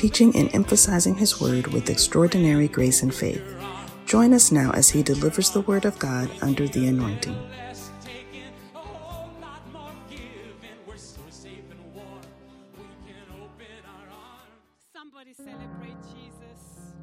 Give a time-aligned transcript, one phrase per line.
[0.00, 3.44] teaching and emphasizing His Word with extraordinary grace and faith.
[4.06, 7.36] Join us now as he delivers the Word of God under the anointing.
[14.90, 16.94] Somebody celebrate Jesus.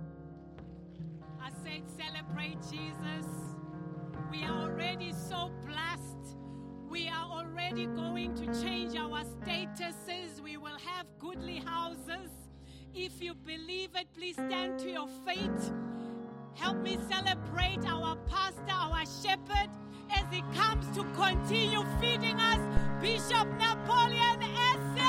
[1.39, 3.29] I said, celebrate Jesus.
[4.31, 6.35] We are already so blessed.
[6.89, 10.41] We are already going to change our statuses.
[10.41, 12.46] We will have goodly houses.
[12.99, 15.71] If you believe it, please stand to your feet.
[16.55, 19.69] Help me celebrate our pastor, our shepherd,
[20.11, 22.59] as he comes to continue feeding us,
[22.99, 25.03] Bishop Napoleon Essen.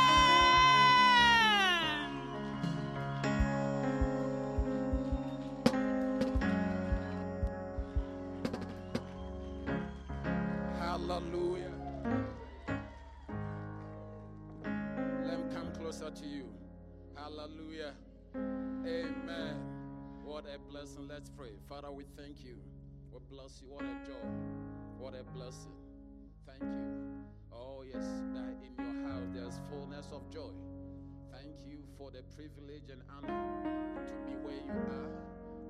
[10.79, 11.73] Hallelujah.
[15.25, 16.58] Let me come closer to you.
[17.19, 17.95] Hallelujah.
[18.37, 19.57] Amen.
[20.25, 21.09] What a blessing.
[21.09, 21.51] Let's pray.
[21.69, 22.57] Father, we thank you.
[23.13, 23.69] We bless you.
[23.69, 24.29] What a joy.
[24.99, 25.75] What a blessing.
[26.47, 27.25] Thank you.
[27.53, 30.53] Oh, yes, that in your house there's fullness of joy.
[31.33, 33.35] Thank you for the privilege and honor
[34.07, 35.11] to be where you are,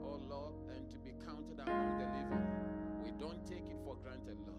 [0.04, 2.46] oh Lord, and to be counted among the living.
[3.02, 4.57] We don't take it for granted, Lord.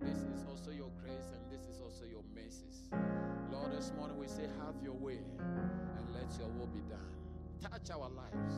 [0.00, 2.88] This is also your grace and this is also your mercies.
[3.52, 7.12] Lord, this morning we say, Have your way and let your will be done.
[7.60, 8.54] Touch our lives,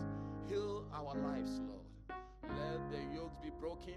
[0.48, 2.20] heal our lives, Lord.
[2.56, 3.94] Let the yokes be broken,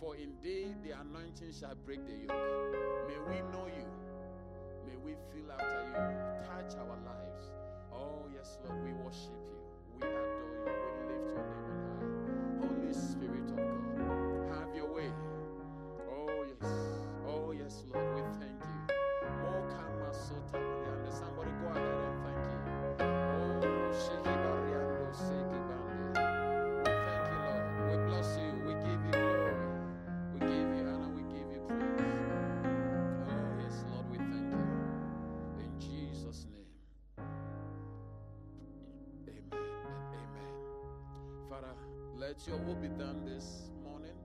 [0.00, 3.08] for indeed the anointing shall break the yoke.
[3.08, 3.86] May we know you,
[4.86, 6.46] may we feel after you.
[6.46, 7.31] Touch our lives.
[41.52, 41.76] Father,
[42.16, 44.16] let your will be done this morning.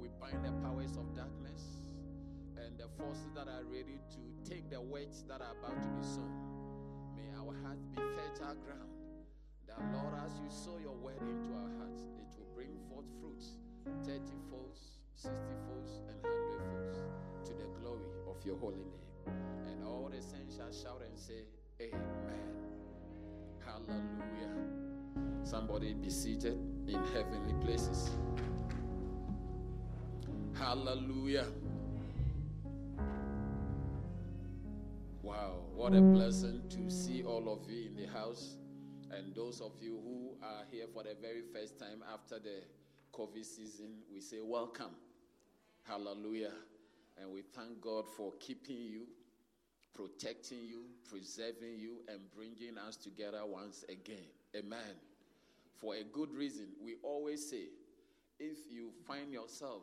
[0.00, 1.60] We bind the powers of darkness
[2.56, 6.00] and the forces that are ready to take the words that are about to be
[6.00, 6.32] sown.
[7.12, 8.88] May our hearts be fertile ground.
[9.68, 13.60] That, Lord, as you sow your word into our hearts, it will bring forth fruits
[14.08, 15.28] 30 folds, 60
[15.68, 17.04] folds, and 100 folds
[17.44, 19.36] to the glory of your holy name.
[19.68, 21.44] And all the saints shall shout and say,
[21.84, 22.48] Amen.
[23.60, 24.81] Hallelujah.
[25.44, 28.10] Somebody be seated in heavenly places.
[30.54, 31.46] Hallelujah.
[35.22, 38.56] Wow, what a blessing to see all of you in the house
[39.10, 42.62] and those of you who are here for the very first time after the
[43.12, 43.98] COVID season.
[44.12, 44.94] We say welcome.
[45.84, 46.52] Hallelujah.
[47.20, 49.02] And we thank God for keeping you,
[49.94, 54.30] protecting you, preserving you, and bringing us together once again.
[54.56, 55.11] Amen.
[55.82, 56.68] For a good reason.
[56.80, 57.64] We always say
[58.38, 59.82] if you find yourself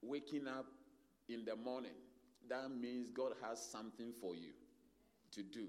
[0.00, 0.66] waking up
[1.28, 1.98] in the morning,
[2.48, 4.52] that means God has something for you
[5.32, 5.66] to do.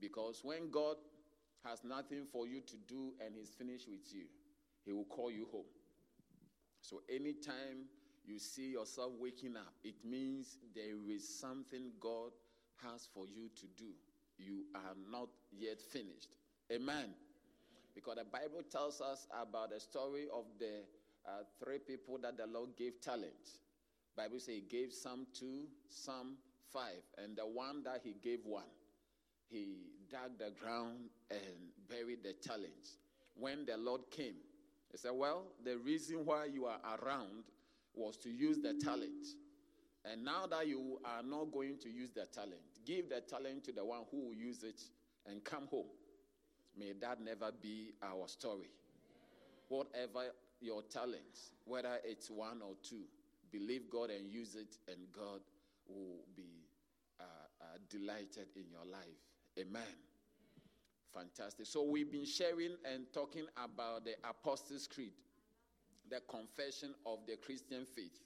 [0.00, 0.96] Because when God
[1.64, 4.24] has nothing for you to do and He's finished with you,
[4.84, 5.70] He will call you home.
[6.80, 7.86] So anytime
[8.26, 12.32] you see yourself waking up, it means there is something God
[12.82, 13.90] has for you to do.
[14.38, 16.34] You are not yet finished.
[16.72, 17.10] Amen.
[18.00, 20.84] Because the Bible tells us about the story of the
[21.26, 23.58] uh, three people that the Lord gave talent.
[24.16, 26.36] Bible says he gave some two, some
[26.72, 28.64] five, and the one that he gave one,
[29.50, 29.76] he
[30.10, 31.40] dug the ground and
[31.90, 32.96] buried the talents.
[33.34, 34.36] When the Lord came,
[34.90, 37.44] he said, Well, the reason why you are around
[37.94, 39.26] was to use the talent.
[40.10, 43.72] And now that you are not going to use the talent, give the talent to
[43.72, 44.80] the one who will use it
[45.26, 45.84] and come home.
[46.80, 48.70] May that never be our story.
[49.68, 50.32] Whatever
[50.62, 53.02] your talents, whether it's one or two,
[53.52, 55.40] believe God and use it, and God
[55.86, 56.64] will be
[57.20, 57.24] uh,
[57.60, 59.20] uh, delighted in your life.
[59.58, 59.82] Amen.
[61.12, 61.66] Fantastic.
[61.66, 65.12] So we've been sharing and talking about the Apostles' Creed,
[66.08, 68.20] the confession of the Christian faith.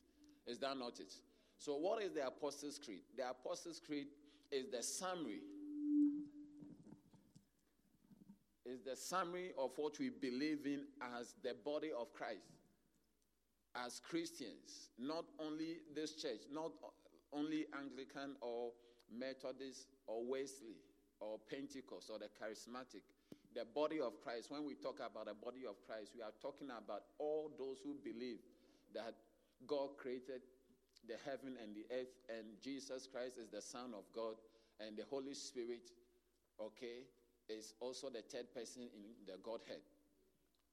[0.47, 1.13] Is that not it?
[1.59, 3.01] So, what is the Apostles' Creed?
[3.17, 4.09] The Apostles' Creed
[4.53, 5.41] is the summary.
[8.65, 10.85] Is the summary of what we believe in
[11.19, 12.49] as the body of Christ,
[13.77, 16.73] as Christians, not only this church, not
[17.33, 18.71] only Anglican or
[19.13, 20.81] Methodist or Wesley
[21.21, 23.03] or Pentecost or the charismatic.
[23.55, 26.69] The body of Christ, when we talk about the body of Christ, we are talking
[26.71, 28.39] about all those who believe
[28.95, 29.15] that
[29.67, 30.43] God created
[31.07, 34.35] the heaven and the earth, and Jesus Christ is the Son of God,
[34.81, 35.91] and the Holy Spirit,
[36.61, 37.07] okay,
[37.49, 39.83] is also the third person in the Godhead.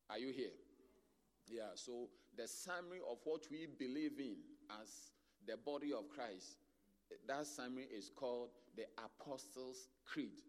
[0.10, 0.56] Are you here?
[1.48, 4.36] Yeah, so the summary of what we believe in
[4.82, 5.12] as
[5.48, 6.58] the body of Christ,
[7.28, 10.42] that summary is called the Apostles' Creed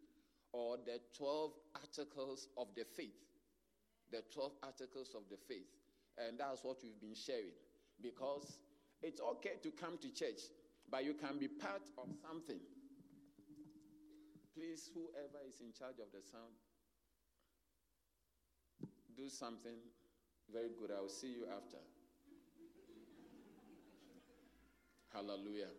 [0.53, 3.17] or the 12 articles of the faith.
[4.11, 5.67] The 12 articles of the faith.
[6.19, 7.57] And that's what we've been sharing.
[8.01, 8.59] Because
[9.03, 10.41] it's okay to come to church,
[10.91, 12.61] but you can be part of something.
[14.55, 16.53] Please, whoever is in charge of the sound,
[19.17, 19.81] do something
[20.53, 20.91] very good.
[20.91, 21.81] I'll see you after.
[25.13, 25.73] Hallelujah.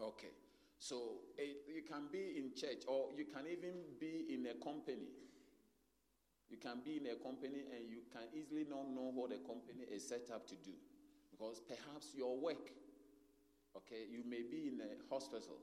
[0.00, 0.32] Okay.
[0.78, 5.12] So it, you can be in church or you can even be in a company.
[6.50, 9.84] You can be in a company and you can easily not know what the company
[9.90, 10.72] is set up to do.
[11.30, 12.72] Because perhaps your work,
[13.76, 15.56] okay, you may be in a hospital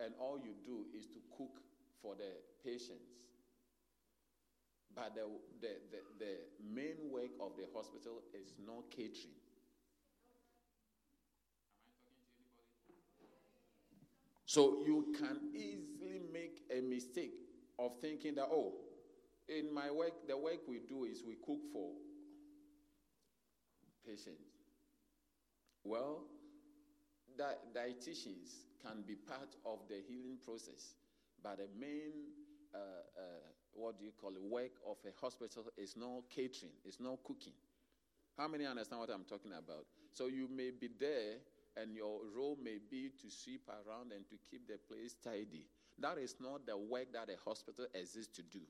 [0.00, 1.60] and all you do is to cook
[2.02, 2.32] for the
[2.64, 3.10] patients.
[4.94, 5.22] But the,
[5.60, 6.34] the, the, the
[6.74, 9.34] main work of the hospital is not catering.
[14.46, 17.34] So you can easily make a mistake
[17.78, 18.72] of thinking that, oh,
[19.48, 21.90] in my work, the work we do is we cook for
[24.06, 24.44] patients.
[25.84, 26.22] Well,
[27.36, 30.94] di- dietitians can be part of the healing process,
[31.42, 32.12] but the main,
[32.74, 33.22] uh, uh,
[33.72, 37.52] what do you call it, work of a hospital is not catering, it's not cooking.
[38.38, 39.86] How many understand what I'm talking about?
[40.12, 41.36] So you may be there,
[41.76, 45.66] and your role may be to sweep around and to keep the place tidy.
[45.98, 48.60] That is not the work that a hospital exists to do.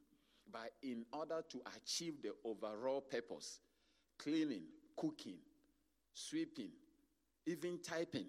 [0.51, 3.59] But in order to achieve the overall purpose,
[4.19, 4.63] cleaning,
[4.97, 5.39] cooking,
[6.15, 6.71] sweeping,
[7.47, 8.27] even typing.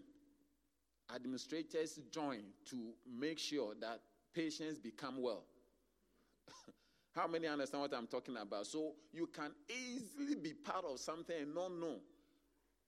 [1.14, 4.00] Administrators join to make sure that
[4.34, 5.44] patients become well.
[7.16, 8.68] How many understand what I'm talking about?
[8.68, 11.98] So you can easily be part of something and not know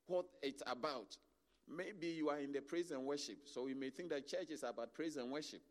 [0.08, 1.18] what it's about.
[1.68, 4.64] Maybe you are in the praise and worship, so you may think that church is
[4.64, 5.62] about praise and worship.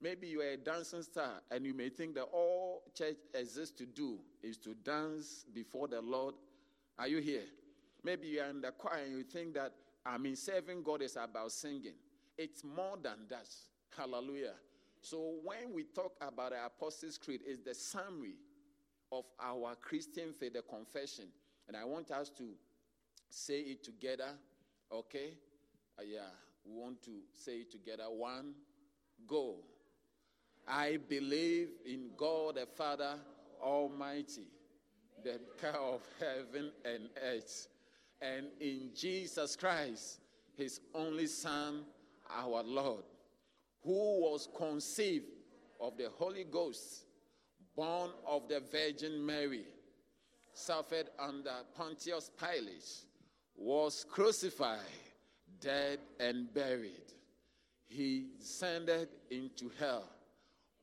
[0.00, 3.86] Maybe you are a dancing star and you may think that all church exists to
[3.86, 6.34] do is to dance before the Lord.
[6.98, 7.44] Are you here?
[8.04, 9.72] Maybe you are in the choir and you think that,
[10.06, 11.94] I mean, serving God is about singing.
[12.38, 13.48] It's more than that.
[13.96, 14.54] Hallelujah.
[15.00, 18.36] So when we talk about the Apostles' Creed, it's the summary
[19.10, 21.26] of our Christian faith, the confession.
[21.66, 22.44] And I want us to
[23.28, 24.30] say it together,
[24.92, 25.34] okay?
[25.98, 26.20] Uh, yeah,
[26.64, 28.04] we want to say it together.
[28.04, 28.54] One,
[29.26, 29.56] go.
[30.68, 33.14] I believe in God the Father
[33.60, 34.48] Almighty,
[35.24, 37.68] the power of heaven and earth
[38.20, 40.20] and in Jesus Christ,
[40.56, 41.82] his only Son,
[42.30, 43.04] our Lord,
[43.82, 45.26] who was conceived
[45.80, 47.04] of the Holy Ghost,
[47.76, 49.66] born of the Virgin Mary,
[50.54, 53.04] suffered under Pontius Pilate,
[53.56, 54.80] was crucified,
[55.60, 57.12] dead, and buried.
[57.88, 60.08] He descended into hell.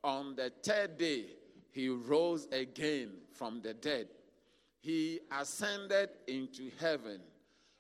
[0.04, 1.26] On the third day,
[1.72, 4.08] he rose again from the dead
[4.84, 7.22] he ascended into heaven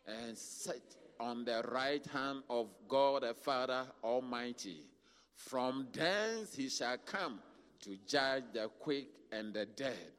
[0.07, 0.81] and sat
[1.19, 4.85] on the right hand of God the Father Almighty.
[5.35, 7.39] From thence he shall come
[7.81, 10.13] to judge the quick and the dead.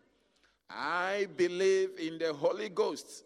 [0.69, 3.25] I believe in the Holy Ghost,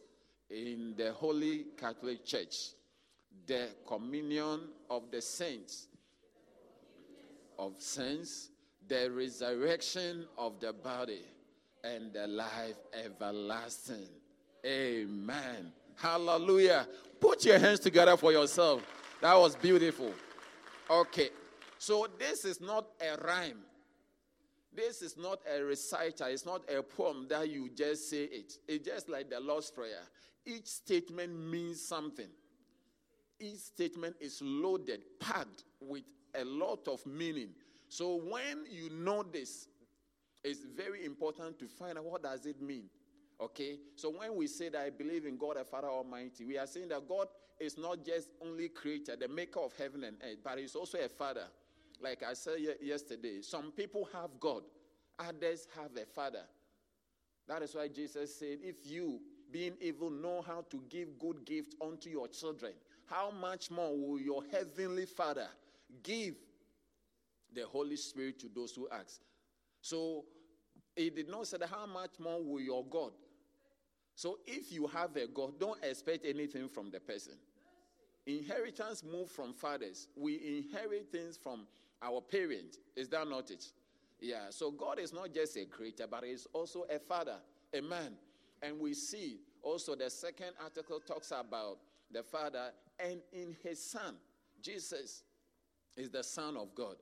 [0.48, 2.70] in the Holy Catholic Church,
[3.44, 5.88] the communion of the saints,
[7.58, 8.50] of saints,
[8.86, 11.22] the resurrection of the body
[11.94, 14.08] and the life everlasting.
[14.64, 15.72] Amen.
[15.96, 16.86] Hallelujah.
[17.20, 18.82] Put your hands together for yourself.
[19.20, 20.12] That was beautiful.
[20.90, 21.30] Okay.
[21.78, 23.60] So this is not a rhyme.
[24.74, 26.28] This is not a reciter.
[26.28, 28.52] It's not a poem that you just say it.
[28.68, 30.02] It's just like the Lord's Prayer.
[30.46, 32.28] Each statement means something.
[33.40, 36.04] Each statement is loaded, packed with
[36.34, 37.50] a lot of meaning.
[37.88, 39.68] So when you know this,
[40.44, 42.84] it's very important to find out what does it mean.
[43.40, 43.78] Okay?
[43.96, 46.88] So when we say that I believe in God the Father Almighty, we are saying
[46.88, 47.28] that God
[47.60, 51.08] is not just only creator, the maker of heaven and earth, but he's also a
[51.08, 51.46] father.
[52.00, 54.62] Like I said yesterday, some people have God,
[55.18, 56.44] others have a father.
[57.48, 61.74] That is why Jesus said, If you, being evil, know how to give good gifts
[61.82, 62.72] unto your children,
[63.06, 65.48] how much more will your heavenly Father
[66.02, 66.34] give
[67.54, 69.20] the Holy Spirit to those who ask?
[69.80, 70.24] So
[70.96, 73.12] he did not say how much more will your God.
[74.14, 77.34] So if you have a God, don't expect anything from the person.
[78.26, 80.08] Inheritance move from fathers.
[80.16, 81.66] We inherit things from
[82.02, 82.78] our parents.
[82.96, 83.64] Is that not it?
[84.20, 84.50] Yeah.
[84.50, 87.36] So God is not just a creator, but He's also a father,
[87.72, 88.14] a man.
[88.60, 91.78] And we see also the second article talks about
[92.10, 94.16] the father and in his son.
[94.62, 95.22] Jesus
[95.96, 96.96] is the son of God,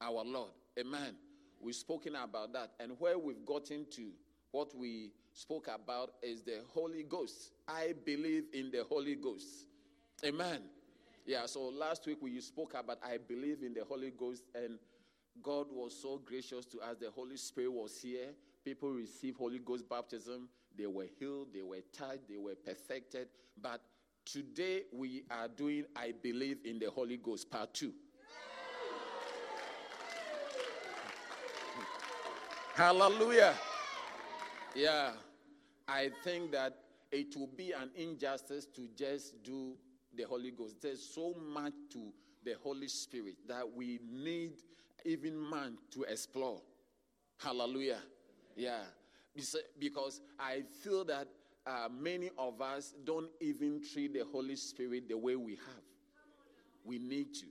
[0.00, 0.52] our Lord.
[0.78, 1.14] Amen.
[1.62, 2.72] We've spoken about that.
[2.80, 4.10] And where we've gotten to,
[4.50, 7.52] what we spoke about is the Holy Ghost.
[7.68, 9.66] I believe in the Holy Ghost.
[10.24, 10.62] Amen.
[11.24, 14.78] Yeah, so last week we spoke about I believe in the Holy Ghost, and
[15.40, 16.96] God was so gracious to us.
[17.00, 18.30] The Holy Spirit was here.
[18.64, 20.48] People received Holy Ghost baptism.
[20.76, 23.28] They were healed, they were touched, they were perfected.
[23.60, 23.80] But
[24.24, 27.92] today we are doing I believe in the Holy Ghost, part two.
[32.74, 33.54] Hallelujah.
[34.74, 35.10] Yeah.
[35.86, 36.78] I think that
[37.10, 39.74] it will be an injustice to just do
[40.16, 40.80] the Holy Ghost.
[40.80, 42.12] There's so much to
[42.44, 44.52] the Holy Spirit that we need
[45.04, 46.62] even man to explore.
[47.38, 48.00] Hallelujah.
[48.56, 48.84] Yeah.
[49.78, 51.28] Because I feel that
[51.66, 55.84] uh, many of us don't even treat the Holy Spirit the way we have.
[56.84, 57.46] We need to.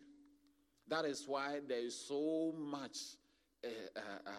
[0.87, 2.97] That is why there is so much
[3.63, 4.31] uh, uh,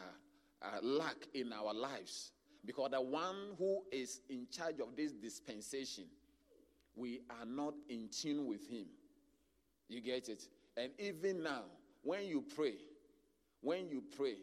[0.63, 2.33] uh, lack in our lives.
[2.65, 6.05] Because the one who is in charge of this dispensation,
[6.95, 8.87] we are not in tune with him.
[9.89, 10.45] You get it?
[10.77, 11.63] And even now,
[12.03, 12.75] when you pray,
[13.61, 14.37] when you pray,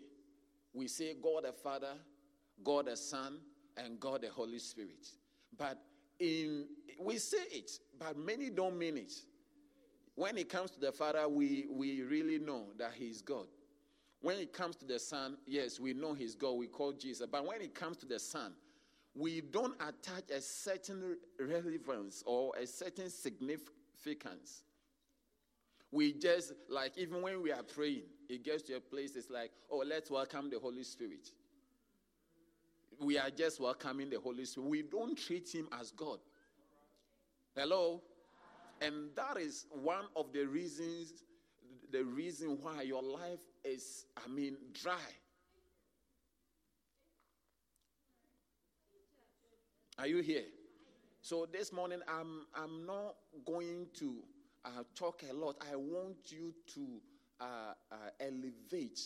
[0.74, 1.94] we say God the Father,
[2.64, 3.38] God the Son,
[3.78, 5.08] and God the Holy Spirit.
[5.58, 5.80] But
[6.20, 6.68] in
[7.00, 9.14] we say it, but many don't mean it.
[10.16, 13.48] When it comes to the Father, we, we really know that He is God.
[14.22, 16.52] When it comes to the Son, yes, we know He's God.
[16.58, 17.28] We call Jesus.
[17.32, 18.54] But when it comes to the Son,
[19.16, 24.64] we don't attach a certain relevance or a certain significance.
[25.92, 29.52] We just, like, even when we are praying, it gets to a place, it's like,
[29.72, 31.32] oh, let's welcome the Holy Spirit.
[33.00, 34.70] We are just welcoming the Holy Spirit.
[34.70, 36.20] We don't treat Him as God.
[37.56, 38.02] Hello?
[38.82, 41.24] And that is one of the reasons,
[41.92, 44.94] the reason why your life is, I mean, dry.
[49.98, 50.46] Are you here?
[51.22, 53.16] So this morning, I'm, I'm not
[53.46, 54.16] going to
[54.64, 55.58] uh, talk a lot.
[55.72, 57.02] I want you to
[57.42, 59.00] uh, uh, elevate,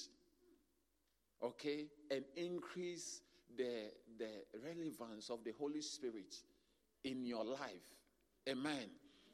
[1.42, 3.22] okay, and increase
[3.58, 4.30] the, the
[4.64, 6.36] relevance of the Holy Spirit
[7.04, 7.90] in your life.
[8.48, 8.90] Amen.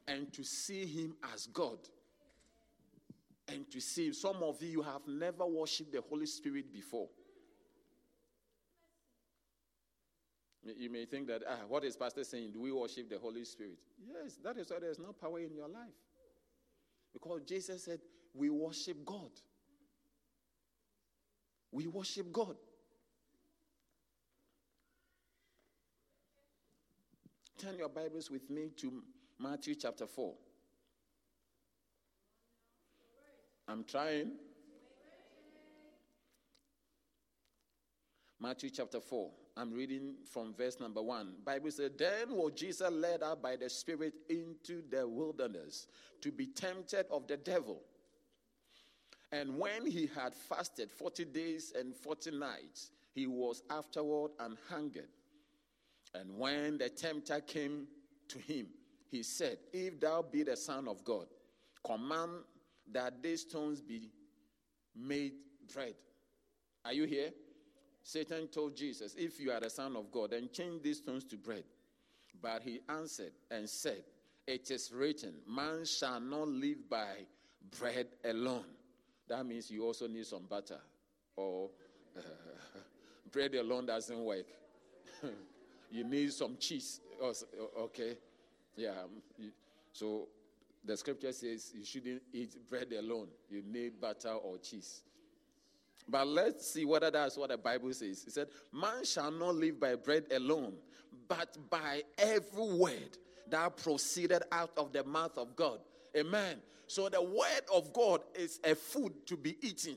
[0.08, 1.78] And to see Him as God.
[3.52, 7.08] And to see, some of you have never worshiped the Holy Spirit before.
[10.62, 12.52] You may think that, ah, what is Pastor saying?
[12.52, 13.78] Do we worship the Holy Spirit?
[14.06, 15.88] Yes, that is why there's no power in your life.
[17.12, 18.00] Because Jesus said,
[18.34, 19.30] we worship God.
[21.72, 22.56] We worship God.
[27.58, 29.02] Turn your Bibles with me to
[29.38, 30.34] Matthew chapter 4.
[33.70, 34.32] I'm trying.
[38.40, 39.30] Matthew chapter 4.
[39.56, 41.34] I'm reading from verse number 1.
[41.44, 45.86] Bible says, Then was Jesus led out by the Spirit into the wilderness
[46.20, 47.82] to be tempted of the devil.
[49.30, 55.10] And when he had fasted 40 days and 40 nights, he was afterward and hungered.
[56.12, 57.86] And when the tempter came
[58.30, 58.66] to him,
[59.12, 61.26] he said, If thou be the Son of God,
[61.84, 62.32] command
[62.92, 64.10] that these stones be
[64.96, 65.32] made
[65.72, 65.94] bread.
[66.84, 67.30] Are you here?
[68.02, 71.36] Satan told Jesus, If you are the Son of God, then change these stones to
[71.36, 71.64] bread.
[72.40, 74.02] But he answered and said,
[74.46, 77.26] It is written, Man shall not live by
[77.78, 78.64] bread alone.
[79.28, 80.80] That means you also need some butter.
[81.36, 81.70] Or
[82.16, 82.20] uh,
[83.32, 84.46] bread alone doesn't work.
[85.90, 87.00] you need some cheese.
[87.78, 88.16] Okay.
[88.76, 88.90] Yeah.
[88.90, 89.52] Um,
[89.92, 90.28] so
[90.84, 93.28] the scripture says you shouldn't eat bread alone.
[93.48, 95.02] You need butter or cheese.
[96.08, 98.24] But let's see whether that's what the Bible says.
[98.26, 100.74] It said, Man shall not live by bread alone,
[101.28, 103.18] but by every word
[103.48, 105.80] that proceeded out of the mouth of God.
[106.16, 106.56] Amen.
[106.86, 109.96] So the word of God is a food to be eaten.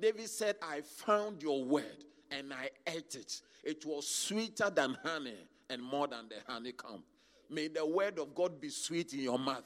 [0.00, 3.40] David said, I found your word and I ate it.
[3.64, 5.34] It was sweeter than honey
[5.68, 7.02] and more than the honeycomb.
[7.50, 9.64] May the word of God be sweet in your mouth.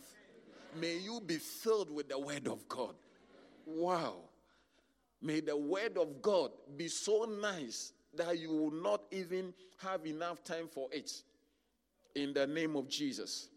[0.81, 2.95] May you be filled with the word of God.
[3.67, 4.17] Wow.
[5.21, 10.43] May the word of God be so nice that you will not even have enough
[10.45, 11.13] time for it.
[12.15, 13.49] In the name of Jesus.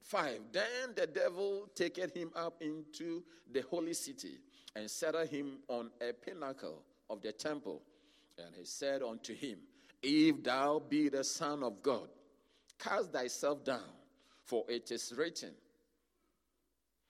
[0.00, 0.40] Five.
[0.52, 3.22] Then the devil taketh him up into
[3.52, 4.38] the holy city
[4.74, 7.82] and set him on a pinnacle of the temple.
[8.38, 9.58] And he said unto him,
[10.02, 12.08] If thou be the Son of God,
[12.78, 13.80] cast thyself down,
[14.44, 15.50] for it is written,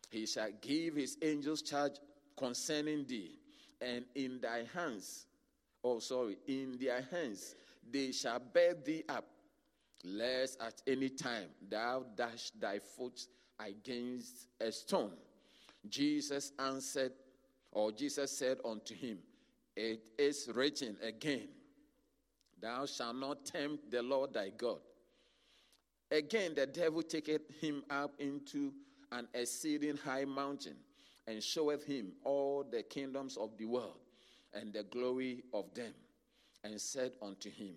[0.08, 1.94] He shall give his angels charge
[2.36, 3.38] concerning thee
[3.80, 5.26] and in thy hands,
[5.84, 7.54] oh, sorry, in their hands
[7.90, 9.26] they shall bear thee up,
[10.04, 13.20] lest at any time thou dash thy foot
[13.60, 15.12] against a stone.
[15.88, 17.12] Jesus answered,
[17.72, 19.18] or Jesus said unto him,
[19.76, 21.48] It is written again,
[22.60, 24.78] Thou shalt not tempt the Lord thy God.
[26.10, 28.72] Again, the devil taketh him up into
[29.12, 30.76] an exceeding high mountain
[31.26, 33.98] and showeth him all the kingdoms of the world
[34.54, 35.92] and the glory of them,
[36.64, 37.74] and said unto him,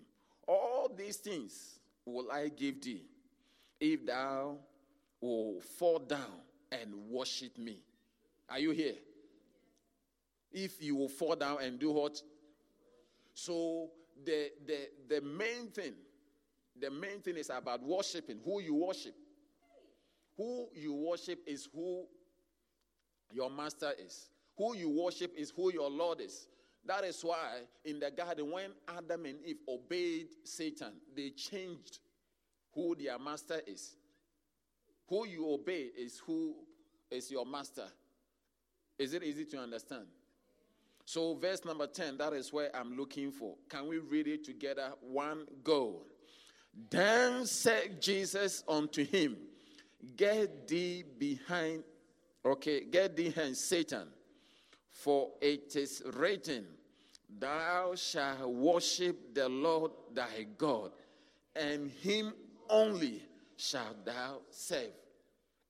[0.48, 3.04] All these things will I give thee,
[3.78, 4.56] if thou
[5.20, 6.40] will fall down
[6.72, 7.82] and worship me.
[8.48, 8.94] Are you here?
[10.52, 12.20] If you will fall down and do what?
[13.34, 13.90] So
[14.24, 15.94] the the the main thing,
[16.80, 18.40] the main thing is about worshiping.
[18.44, 19.14] Who you worship.
[20.40, 22.06] Who you worship is who
[23.30, 24.30] your master is.
[24.56, 26.46] Who you worship is who your Lord is.
[26.86, 31.98] That is why in the garden, when Adam and Eve obeyed Satan, they changed
[32.72, 33.96] who their master is.
[35.10, 36.54] Who you obey is who
[37.10, 37.88] is your master.
[38.98, 40.06] Is it easy to understand?
[41.04, 43.56] So, verse number 10, that is where I'm looking for.
[43.68, 44.92] Can we read it together?
[45.02, 46.06] One go.
[46.88, 49.36] Then said Jesus unto him,
[50.16, 51.84] Get thee behind
[52.44, 54.08] Okay, get thee hence, Satan,
[54.90, 56.66] for it is written,
[57.38, 60.92] Thou shalt worship the Lord thy God,
[61.54, 62.32] and him
[62.68, 63.22] only
[63.56, 64.92] shalt thou serve.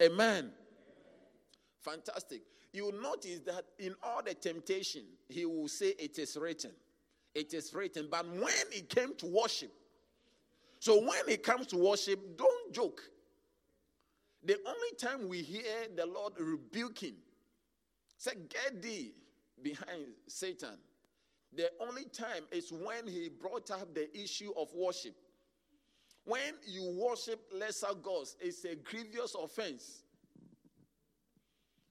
[0.01, 0.53] Amen.
[1.81, 2.43] Fantastic.
[2.73, 6.71] You will notice that in all the temptation, he will say, It is written.
[7.35, 8.07] It is written.
[8.11, 9.73] But when it came to worship,
[10.79, 13.03] so when it comes to worship, don't joke.
[14.45, 17.15] The only time we hear the Lord rebuking,
[18.17, 19.13] say, Get thee
[19.63, 20.79] behind Satan.
[21.53, 25.15] The only time is when he brought up the issue of worship.
[26.25, 30.03] When you worship lesser gods, it's a grievous offense.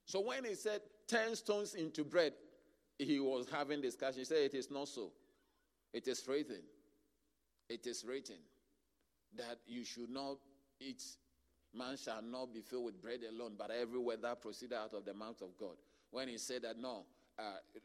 [0.06, 2.32] So when he said, Turn stones into bread,
[2.98, 4.20] he was having discussion.
[4.20, 5.12] He said, It is not so.
[5.92, 6.62] It is written.
[7.68, 8.36] It is written
[9.36, 10.38] that you should not
[10.80, 11.02] eat
[11.72, 15.04] Man shall not be filled with bread alone, but every word that proceeded out of
[15.04, 15.76] the mouth of God.
[16.10, 17.04] When he said that, no,
[17.38, 17.42] uh,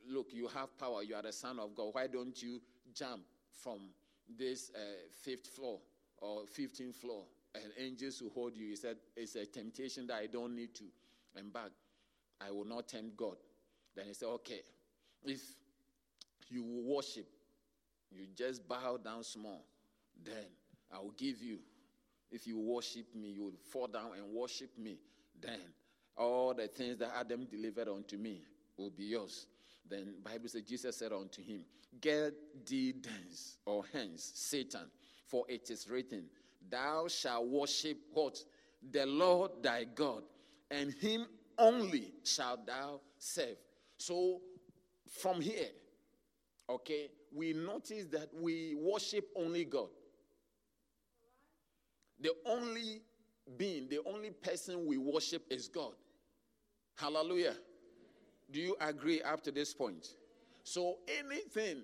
[0.10, 1.90] look, you have power, you are the Son of God.
[1.94, 2.62] Why don't you
[2.94, 3.22] jump
[3.52, 3.90] from
[4.38, 4.80] this uh,
[5.24, 5.80] fifth floor
[6.18, 7.24] or 15th floor?
[7.54, 8.68] And angels will hold you.
[8.68, 10.84] He said, It's a temptation that I don't need to
[11.38, 11.72] embark.
[12.46, 13.38] I will not tempt God.
[13.96, 14.62] Then he said, Okay,
[15.24, 15.42] if
[16.50, 17.28] you worship,
[18.12, 19.64] you just bow down small,
[20.24, 20.46] then
[20.94, 21.60] I will give you
[22.36, 24.98] if you worship me, you will fall down and worship me.
[25.42, 25.62] Then
[26.18, 28.44] all the things that Adam delivered unto me
[28.78, 29.48] will be yours.
[29.90, 31.62] Then Bible says Jesus said unto him,
[32.02, 32.34] Get
[32.66, 34.92] thee thence or hence, Satan,
[35.28, 36.26] for it is written,
[36.70, 38.38] Thou shalt worship what?
[38.92, 40.24] The Lord thy God,
[40.70, 41.26] and him
[41.58, 43.56] only shalt thou serve.
[43.98, 44.42] So
[45.22, 45.70] from here,
[46.70, 49.88] okay, we notice that we worship only God.
[52.20, 53.02] The only
[53.58, 55.94] being, the only person we worship is God.
[56.98, 57.56] Hallelujah.
[58.52, 60.08] Do you agree up to this point?
[60.64, 61.84] So anything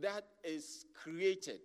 [0.00, 1.60] that is created,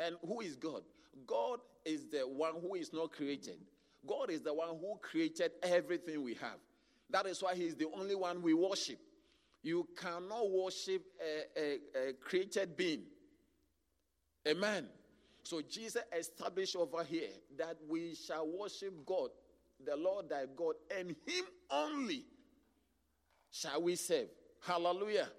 [0.00, 0.82] and who is God?
[1.26, 3.58] God is the one who is not created.
[4.06, 6.58] God is the one who created everything we have.
[7.10, 8.98] That is why He is the only one we worship.
[9.62, 13.02] You cannot worship a, a, a created being.
[14.46, 14.88] Amen.
[15.48, 19.30] So Jesus established over here that we shall worship God,
[19.82, 22.26] the Lord thy God, and him only
[23.50, 24.28] shall we serve.
[24.60, 25.30] Hallelujah.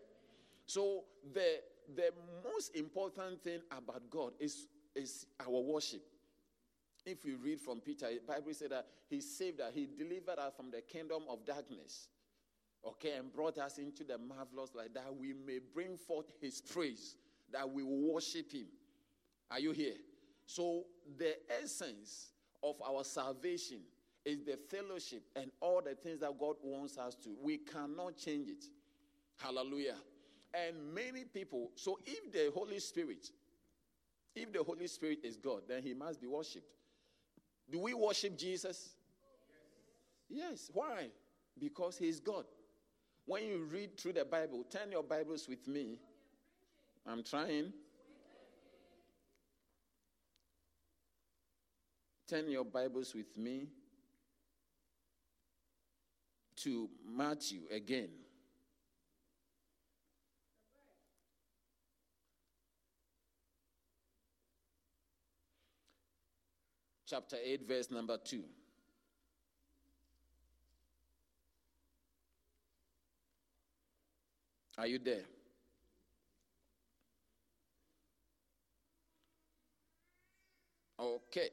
[0.65, 1.59] So the
[1.95, 2.09] the
[2.43, 6.01] most important thing about God is, is our worship.
[7.05, 10.53] If we read from Peter, the Bible said that he saved us, he delivered us
[10.57, 12.07] from the kingdom of darkness.
[12.83, 17.15] Okay, and brought us into the marvelous light that we may bring forth his praise,
[17.53, 18.65] that we will worship him.
[19.51, 19.95] Are you here?
[20.45, 20.85] So,
[21.17, 22.31] the essence
[22.63, 23.79] of our salvation
[24.25, 27.29] is the fellowship and all the things that God wants us to.
[27.41, 28.65] We cannot change it.
[29.37, 29.95] Hallelujah.
[30.53, 33.29] And many people, so if the Holy Spirit,
[34.35, 36.65] if the Holy Spirit is God, then he must be worshipped.
[37.71, 38.89] Do we worship Jesus?
[40.29, 40.47] Yes.
[40.49, 40.71] yes.
[40.73, 41.07] Why?
[41.59, 42.45] Because he is God.
[43.25, 45.99] When you read through the Bible, turn your Bibles with me.
[47.05, 47.71] I'm trying.
[52.29, 53.69] Turn your Bibles with me
[56.57, 58.09] to Matthew again.
[67.09, 68.43] chapter 8, verse number 2.
[74.77, 75.23] Are you there?
[80.99, 81.49] Okay.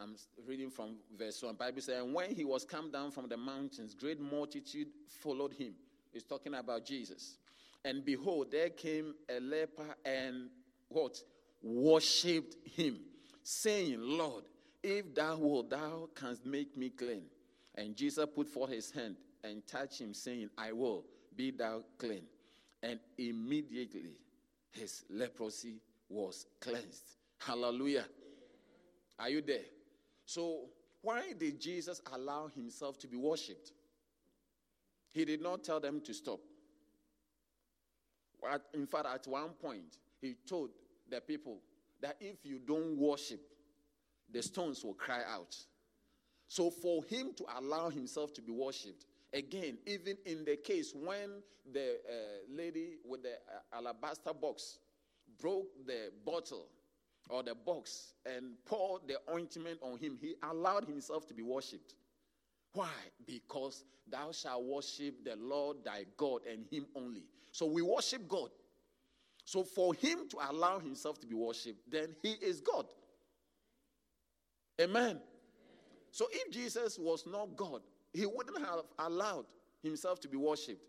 [0.00, 1.56] I'm reading from verse 1.
[1.56, 5.74] Bible says, And when he was come down from the mountains, great multitude followed him.
[6.10, 7.36] He's talking about Jesus.
[7.84, 10.48] And behold, there came a leper and
[10.88, 11.22] what?
[11.62, 13.00] Worshipped him
[13.42, 14.44] saying, Lord,
[14.82, 17.24] if thou wilt, thou canst make me clean.
[17.74, 21.04] And Jesus put forth his hand and touched him, saying, I will,
[21.36, 22.22] be thou clean.
[22.82, 24.16] And immediately
[24.72, 25.76] his leprosy
[26.08, 27.16] was cleansed.
[27.38, 28.06] Hallelujah.
[29.18, 29.60] Are you there?
[30.30, 30.66] So,
[31.02, 33.72] why did Jesus allow himself to be worshipped?
[35.10, 36.38] He did not tell them to stop.
[38.72, 40.70] In fact, at one point, he told
[41.10, 41.58] the people,
[42.00, 43.40] that if you don't worship,
[44.32, 45.56] the stones will cry out.
[46.46, 51.42] So, for him to allow himself to be worshipped, again, even in the case when
[51.72, 52.12] the uh,
[52.48, 54.78] lady with the uh, alabaster box
[55.40, 56.68] broke the bottle
[57.28, 61.94] or the box and poured the ointment on him, he allowed himself to be worshipped.
[62.72, 62.90] Why?
[63.26, 67.24] Because thou shalt worship the Lord thy God and him only.
[67.52, 68.50] So we worship God.
[69.44, 72.86] So for him to allow himself to be worshipped, then he is God.
[74.80, 75.20] Amen.
[76.12, 79.46] So if Jesus was not God, he wouldn't have allowed
[79.82, 80.82] himself to be worshipped.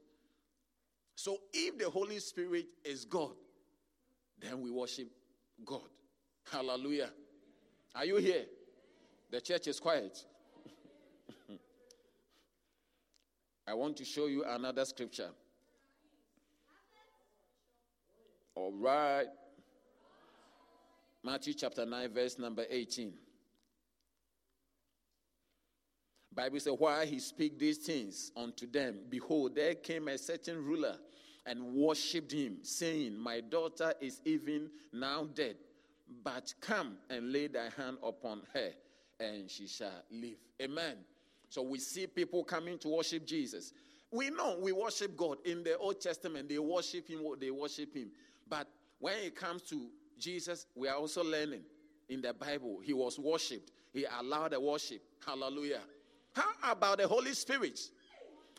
[1.15, 3.34] So if the Holy Spirit is God,
[4.39, 5.08] then we worship
[5.65, 5.89] God.
[6.50, 7.12] Hallelujah.
[7.96, 8.46] Are you here?
[9.32, 10.26] The church is quiet.
[13.68, 15.30] I want to show you another scripture.
[18.56, 19.28] All right.
[21.24, 23.14] Matthew chapter 9, verse number 18.
[26.34, 30.96] Bible says, While he speak these things unto them, behold, there came a certain ruler
[31.46, 35.56] and worshipped him, saying, My daughter is even now dead,
[36.24, 38.71] but come and lay thy hand upon her,
[39.19, 40.38] and she shall live.
[40.62, 40.97] Amen.
[41.50, 43.74] So we see people coming to worship Jesus.
[44.12, 45.38] We know we worship God.
[45.45, 48.12] In the Old Testament, they worship him, they worship him.
[48.47, 48.67] But
[49.00, 51.63] when it comes to Jesus, we are also learning
[52.10, 52.80] in the Bible.
[52.84, 55.02] He was worshipped, he allowed the worship.
[55.26, 55.82] Hallelujah.
[56.34, 57.80] How about the Holy Spirit?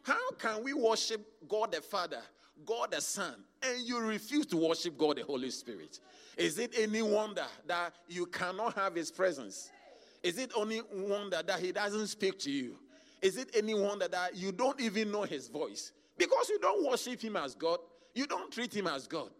[0.02, 2.20] How can we worship God the Father,
[2.64, 6.00] God the Son, and you refuse to worship God the Holy Spirit?
[6.36, 9.70] Is it any wonder that you cannot have His presence?
[10.22, 12.76] Is it only wonder that He doesn't speak to you?
[13.20, 15.92] Is it any wonder that you don't even know His voice?
[16.16, 17.78] Because you don't worship Him as God,
[18.14, 19.30] you don't treat Him as God.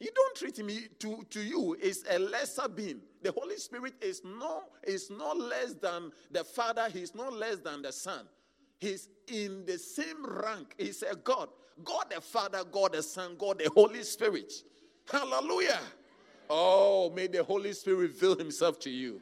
[0.00, 3.00] You don't treat him to, to you is a lesser being.
[3.22, 7.82] The Holy Spirit is no is no less than the Father, he's no less than
[7.82, 8.26] the Son.
[8.78, 10.74] He's in the same rank.
[10.78, 11.48] He's a God.
[11.84, 14.52] God the Father, God the Son, God the Holy Spirit.
[15.10, 15.80] Hallelujah.
[16.50, 19.20] Oh, may the Holy Spirit reveal himself to you.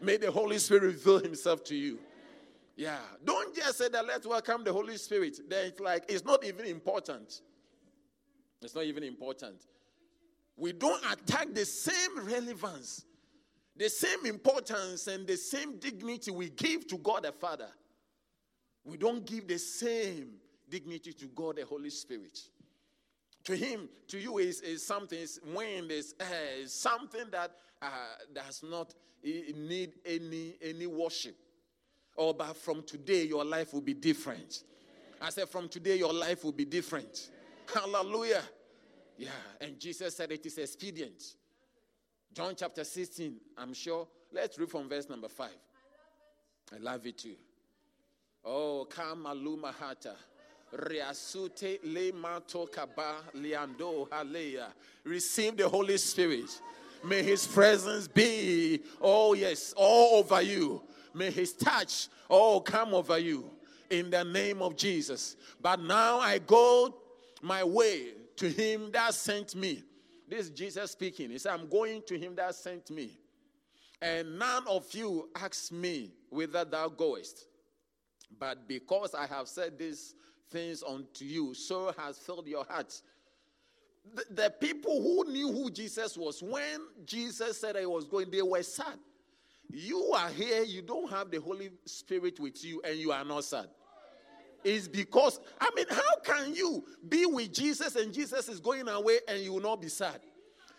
[0.00, 1.98] May the Holy Spirit reveal himself to you.
[2.76, 2.98] Yeah.
[3.24, 5.38] Don't just say that let's welcome the Holy Spirit.
[5.48, 7.40] Then it's like it's not even important.
[8.62, 9.66] It's not even important
[10.58, 13.04] we don't attack the same relevance,
[13.76, 17.68] the same importance, and the same dignity we give to God the Father.
[18.84, 20.32] We don't give the same
[20.70, 22.38] dignity to God the Holy Spirit.
[23.44, 27.88] To him, to you is, is something, is when there's uh, something that uh,
[28.34, 31.36] does not need any, any worship.
[32.16, 34.64] Oh, but from today, your life will be different.
[35.20, 37.30] I said, from today, your life will be different.
[37.72, 38.42] Hallelujah.
[39.16, 41.22] Yeah, and Jesus said it is expedient.
[42.32, 44.06] John chapter 16, I'm sure.
[44.32, 45.48] Let's read from verse number 5.
[46.74, 47.34] I love it too.
[48.44, 50.14] Oh, Kamaluma Hata.
[50.74, 52.12] Riasute le
[52.66, 54.08] kaba liando.
[55.04, 56.60] Receive the Holy Spirit.
[57.04, 60.82] May His presence be, oh yes, all over you.
[61.14, 63.50] May His touch, oh, come over you
[63.90, 65.36] in the name of Jesus.
[65.60, 66.94] But now I go
[67.42, 69.82] my way to Him that sent me.
[70.28, 71.30] This is Jesus speaking.
[71.30, 73.18] He said, I'm going to Him that sent me.
[74.00, 77.46] And none of you ask me whither thou goest.
[78.38, 80.14] But because I have said these
[80.50, 83.02] things unto you, so has filled your hearts.
[84.14, 88.42] The, the people who knew who Jesus was, when Jesus said he was going, they
[88.42, 88.98] were sad.
[89.70, 93.44] You are here, you don't have the Holy Spirit with you, and you are not
[93.44, 93.68] sad.
[94.64, 99.18] It's because, I mean, how can you be with Jesus and Jesus is going away
[99.28, 100.20] and you will not be sad?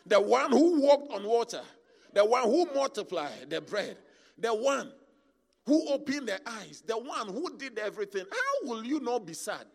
[0.06, 1.62] The one who walked on water,
[2.14, 3.98] the one who multiplied the bread,
[4.38, 4.92] the one
[5.66, 9.66] who opened the eyes, the one who did everything, how will you not be sad?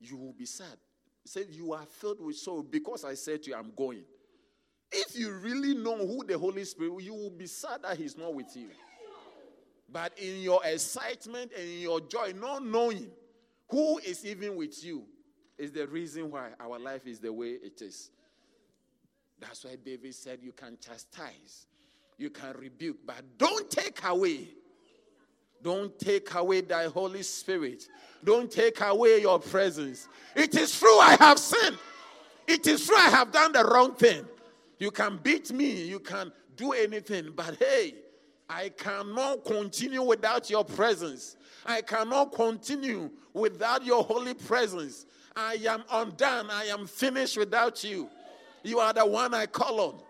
[0.00, 0.76] You will be sad.
[1.22, 4.04] He said, You are filled with sorrow because I said to you, I'm going.
[4.90, 8.32] If you really know who the Holy Spirit, you will be sad that He's not
[8.32, 8.68] with you.
[9.90, 13.10] But in your excitement and in your joy, not knowing
[13.70, 15.04] who is even with you,
[15.58, 18.10] is the reason why our life is the way it is.
[19.40, 21.66] That's why David said, You can chastise,
[22.18, 24.48] you can rebuke, but don't take away.
[25.62, 27.88] Don't take away thy Holy Spirit.
[28.22, 30.08] Don't take away your presence.
[30.34, 31.78] It is true I have sinned.
[32.46, 34.24] It is true I have done the wrong thing.
[34.78, 37.94] You can beat me, you can do anything, but hey,
[38.48, 41.36] I cannot continue without your presence.
[41.66, 45.06] I cannot continue without your holy presence.
[45.36, 46.50] I am undone.
[46.50, 48.08] I am finished without you.
[48.62, 50.00] You are the one I call on.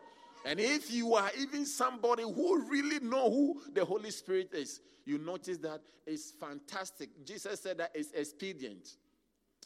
[0.44, 5.18] And if you are even somebody who really know who the Holy Spirit is, you
[5.18, 7.10] notice that it's fantastic.
[7.24, 8.96] Jesus said that it's expedient.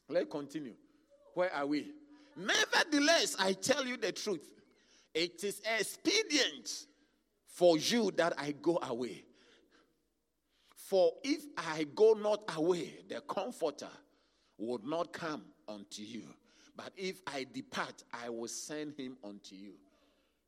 [0.09, 0.75] Let's continue.
[1.35, 1.93] Where are we?
[2.37, 4.53] Nevertheless, I tell you the truth.
[5.15, 6.87] It is expedient
[7.47, 9.25] for you that I go away.
[10.75, 13.89] For if I go not away, the Comforter
[14.59, 16.25] would not come unto you.
[16.77, 19.73] But if I depart, I will send him unto you.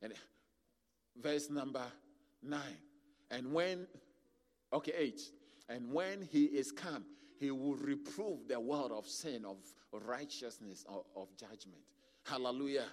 [0.04, 0.12] And
[1.20, 1.82] verse number
[2.42, 2.76] nine.
[3.30, 3.86] And when,
[4.72, 5.22] okay, eight.
[5.70, 7.04] And when he is come,
[7.40, 9.56] he will reprove the world of sin, of
[10.06, 11.80] righteousness, of, of judgment.
[12.24, 12.84] Hallelujah.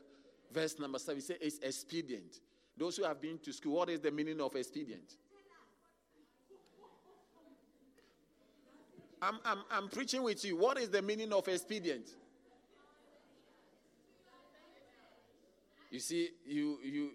[0.53, 2.39] Verse number seven, say it's expedient.
[2.77, 5.17] Those who have been to school, what is the meaning of expedient?
[9.21, 10.55] I'm, I'm, I'm preaching with you.
[10.55, 12.07] What is the meaning of expedient?
[15.91, 17.11] You see, you, you,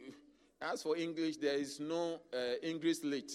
[0.61, 3.33] as for English, there is no uh, English late.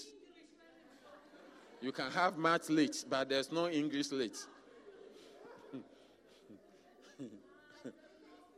[1.80, 4.38] You can have math late, but there's no English late.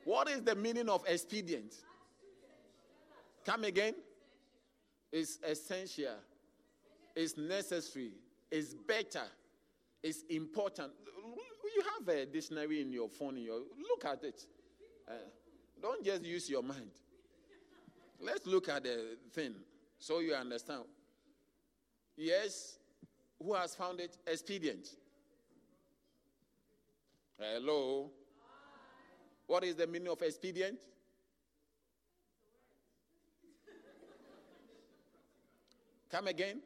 [0.05, 1.75] what is the meaning of expedient?
[3.47, 3.95] Come again?
[5.11, 6.17] It's essential,
[7.17, 8.13] it's necessary,
[8.51, 9.25] it's better,
[10.03, 10.93] it's important.
[11.77, 14.45] You have a dictionary in your phone, in your, look at it.
[15.09, 15.13] Uh,
[15.85, 16.91] don't just use your mind.
[18.19, 19.55] Let's look at the thing
[19.99, 20.85] so you understand.
[22.17, 22.79] Yes,
[23.39, 24.89] who has found it expedient?
[27.39, 28.11] Hello?
[29.47, 30.79] What is the meaning of expedient?
[36.11, 36.61] Come again.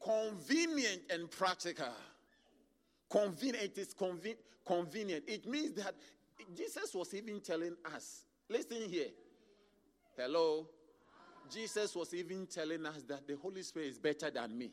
[0.00, 1.86] Convenient and practical.
[3.10, 3.64] Convenient.
[3.64, 5.24] It is conven- convenient.
[5.26, 5.96] It means that
[6.54, 9.08] Jesus was even telling us, listen here.
[10.16, 10.66] Hello.
[11.52, 14.70] Jesus was even telling us that the Holy Spirit is better than me.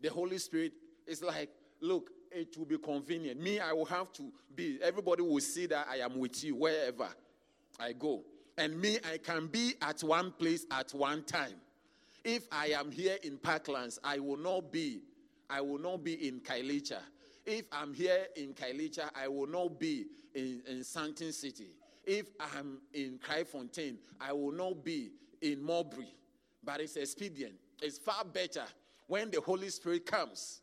[0.00, 0.72] The Holy Spirit
[1.06, 3.40] is like, look, it will be convenient.
[3.40, 7.08] Me, I will have to be, everybody will see that I am with you wherever
[7.78, 8.22] I go.
[8.56, 11.54] And me, I can be at one place at one time.
[12.24, 15.02] If I am here in Parklands, I will not be,
[15.48, 16.98] I will not be in Khayelitsha.
[17.50, 21.68] If I'm here in Khayelitsha, I will not be in, in Century City.
[22.04, 26.12] If I'm in Kraaifontein, I will not be in Mowbray.
[26.62, 27.54] But it's expedient.
[27.80, 28.64] It's far better
[29.06, 30.60] when the Holy Spirit comes.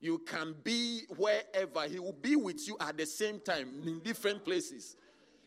[0.00, 1.82] You can be wherever.
[1.88, 4.96] He will be with you at the same time in different places.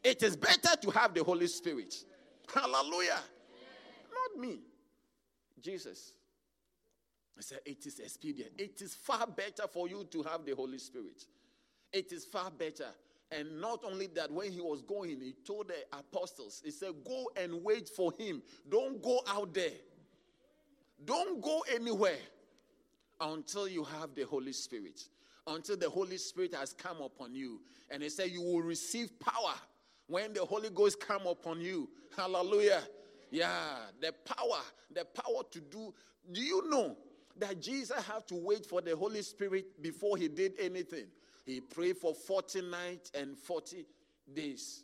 [0.06, 1.96] It is better to have the Holy Spirit.
[2.54, 3.20] Hallelujah.
[4.10, 4.60] Not me.
[5.62, 6.14] Jesus.
[7.38, 8.52] I said, it is expedient.
[8.58, 11.24] It is far better for you to have the Holy Spirit.
[11.94, 12.88] It is far better.
[13.32, 17.30] And not only that, when he was going, he told the apostles, he said, Go
[17.36, 18.42] and wait for him.
[18.70, 19.74] Don't go out there.
[21.04, 22.18] Don't go anywhere
[23.20, 25.02] until you have the Holy Spirit.
[25.46, 27.62] Until the Holy Spirit has come upon you.
[27.90, 29.54] And he said, You will receive power
[30.08, 31.90] when the Holy Ghost come upon you.
[32.16, 32.82] Hallelujah.
[33.30, 33.50] Yeah,
[34.02, 34.62] the power,
[34.94, 35.94] the power to do.
[36.32, 36.96] Do you know
[37.40, 41.06] that Jesus had to wait for the Holy Spirit before he did anything?
[41.46, 43.86] He prayed for 40 nights and 40
[44.34, 44.84] days.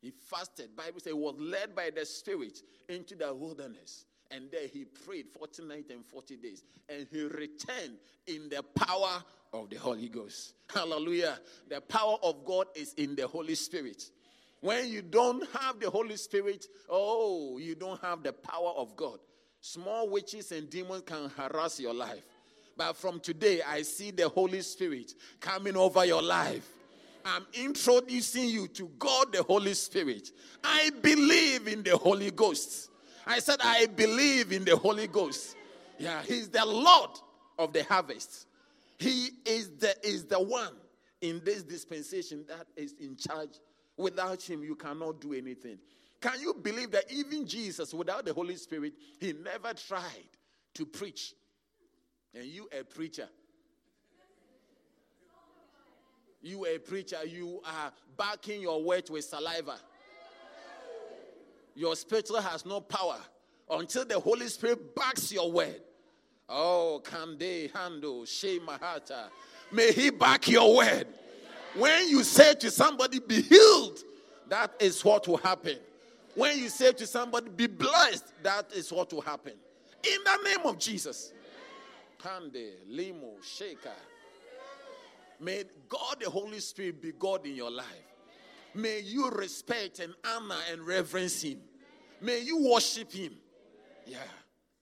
[0.00, 0.76] He fasted.
[0.76, 4.04] Bible says he was led by the Spirit into the wilderness.
[4.30, 6.64] And there he prayed 40 nights and 40 days.
[6.88, 10.54] And he returned in the power of the Holy Ghost.
[10.72, 11.38] Hallelujah.
[11.68, 14.10] The power of God is in the Holy Spirit.
[14.60, 19.18] When you don't have the Holy Spirit, oh, you don't have the power of God.
[19.66, 22.22] Small witches and demons can harass your life.
[22.76, 26.68] But from today, I see the Holy Spirit coming over your life.
[27.24, 30.32] I'm introducing you to God, the Holy Spirit.
[30.62, 32.90] I believe in the Holy Ghost.
[33.26, 35.56] I said, I believe in the Holy Ghost.
[35.98, 37.12] Yeah, He's the Lord
[37.58, 38.46] of the harvest.
[38.98, 40.74] He is the, is the one
[41.22, 43.60] in this dispensation that is in charge.
[43.96, 45.78] Without Him, you cannot do anything.
[46.24, 50.30] Can you believe that even Jesus, without the Holy Spirit, He never tried
[50.72, 51.34] to preach?
[52.34, 53.28] And you, a preacher,
[56.40, 59.76] you, a preacher, you are backing your words with saliva.
[61.74, 63.18] Your spiritual has no power
[63.68, 65.82] until the Holy Spirit backs your word.
[66.48, 69.24] Oh, Kande Hando Shemahata.
[69.70, 71.06] May He back your word.
[71.74, 73.98] When you say to somebody, be healed,
[74.48, 75.76] that is what will happen.
[76.34, 79.54] When you say to somebody, be blessed, that is what will happen.
[80.02, 81.32] In the name of Jesus.
[82.18, 83.90] Kande, Limo, Shaker.
[85.40, 87.86] May God the Holy Spirit be God in your life.
[88.74, 91.58] May you respect and honor and reverence Him.
[92.20, 93.34] May you worship Him.
[94.06, 94.18] Yeah,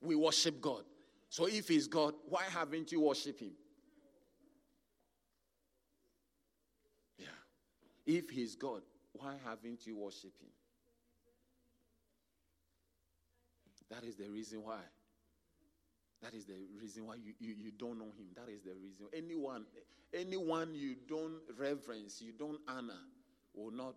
[0.00, 0.84] we worship God.
[1.28, 3.52] So if He's God, why haven't you worshiped Him?
[7.18, 7.26] Yeah.
[8.06, 10.48] If He's God, why haven't you worshiped Him?
[13.92, 14.80] That is the reason why.
[16.22, 18.28] That is the reason why you, you, you don't know him.
[18.34, 19.06] That is the reason.
[19.12, 19.66] Anyone,
[20.14, 23.00] anyone you don't reverence, you don't honor,
[23.54, 23.94] will not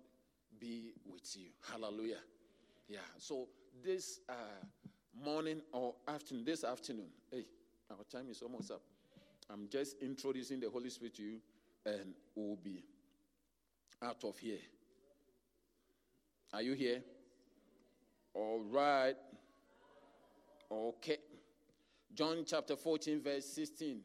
[0.60, 1.48] be with you.
[1.72, 2.20] Hallelujah.
[2.90, 2.98] Yeah.
[3.20, 3.48] So
[3.84, 4.34] this uh,
[5.24, 7.46] morning or afternoon, this afternoon, hey,
[7.90, 8.82] our time is almost up.
[9.50, 11.38] I'm just introducing the Holy Spirit to you,
[11.86, 12.84] and we'll be
[14.04, 14.60] out of here.
[16.54, 17.02] Are you here?
[18.34, 19.16] All right.
[20.72, 21.18] Okay.
[22.14, 24.00] John chapter 14, verse 16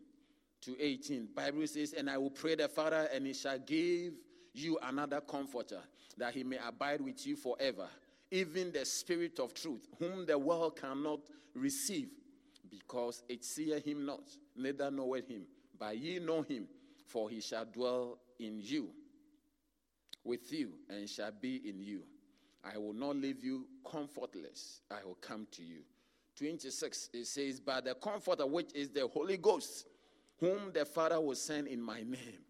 [0.63, 1.29] to 18.
[1.35, 4.15] Bible says, And I will pray the Father, and he shall give
[4.53, 5.81] you another comforter,
[6.19, 7.89] that he may abide with you forever,
[8.31, 11.21] even the Spirit of truth, whom the world cannot
[11.55, 12.09] receive,
[12.69, 14.23] because it seeth him not,
[14.57, 15.43] neither knoweth him.
[15.79, 16.67] But ye know him,
[17.07, 18.91] for he shall dwell in you,
[20.25, 22.03] with you, and shall be in you.
[22.63, 25.83] I will not leave you comfortless, I will come to you.
[26.41, 29.87] 26, it says, But the Comforter, which is the Holy Ghost,
[30.39, 32.45] whom the Father will send in my name,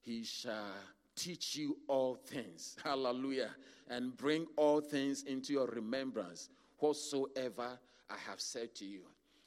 [0.00, 0.70] he shall
[1.16, 2.76] teach you all things.
[2.84, 3.50] Hallelujah.
[3.88, 7.76] And bring all things into your remembrance, whatsoever
[8.08, 9.00] I have said to you.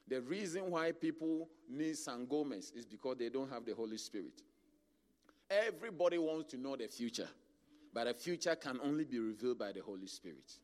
[0.10, 4.42] The reason why people need sangomas is because they don't have the Holy Spirit.
[5.50, 7.30] Everybody wants to know the future,
[7.94, 10.60] but the future can only be revealed by the Holy Spirit.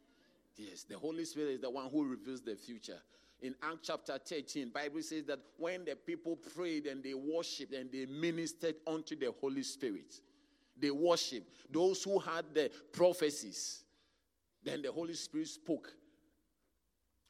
[0.58, 3.00] Yes, the Holy Spirit is the one who reveals the future.
[3.42, 7.92] In Acts chapter 13, Bible says that when the people prayed and they worshiped and
[7.92, 10.22] they ministered unto the Holy Spirit,
[10.78, 13.84] they worshiped those who had the prophecies.
[14.64, 15.92] Then the Holy Spirit spoke.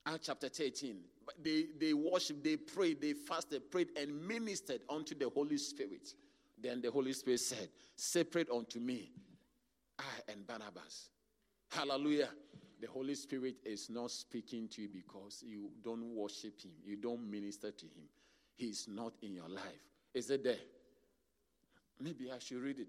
[0.05, 0.97] Acts chapter 13.
[1.41, 6.13] They, they worshiped, they prayed, they fasted, prayed, and ministered unto the Holy Spirit.
[6.61, 9.11] Then the Holy Spirit said, Separate unto me,
[9.97, 11.09] I and Barnabas.
[11.71, 12.30] Hallelujah.
[12.86, 17.31] The Holy Spirit is not speaking to you because you don't worship Him, you don't
[17.31, 18.03] minister to Him.
[18.55, 19.81] He's not in your life.
[20.13, 20.59] Is it there?
[21.99, 22.88] Maybe I should read it.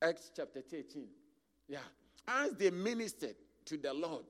[0.00, 1.08] Acts chapter 13.
[1.66, 1.78] Yeah.
[2.28, 3.34] As they ministered
[3.64, 4.22] to the Lord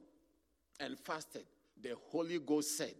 [0.80, 1.44] and fasted,
[1.82, 2.94] the Holy Ghost said,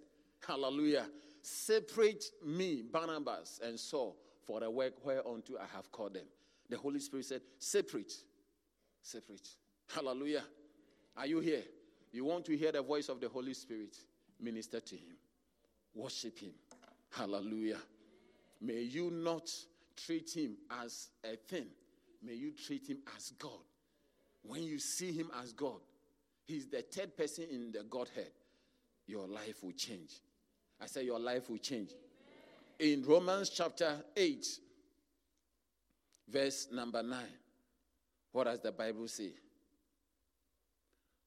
[0.47, 1.07] Hallelujah,
[1.41, 6.27] separate me, Barnabas and Saul, for the work whereunto I have called them.
[6.69, 8.13] The Holy Spirit said, Separate.
[9.01, 9.49] Separate.
[9.95, 10.43] Hallelujah.
[11.17, 11.63] Are you here?
[12.13, 13.97] You want to hear the voice of the Holy Spirit?
[14.41, 15.17] Minister to Him,
[15.95, 16.53] worship Him.
[17.11, 17.79] Hallelujah.
[18.61, 19.51] May you not
[19.97, 21.67] treat him as a thing,
[22.23, 23.51] may you treat him as God.
[24.43, 25.81] When you see him as God,
[26.47, 28.31] he's the third person in the Godhead,
[29.07, 30.21] your life will change.
[30.81, 31.91] I say your life will change.
[32.79, 34.47] In Romans chapter 8,
[36.29, 37.19] verse number 9,
[38.33, 39.31] what does the Bible say?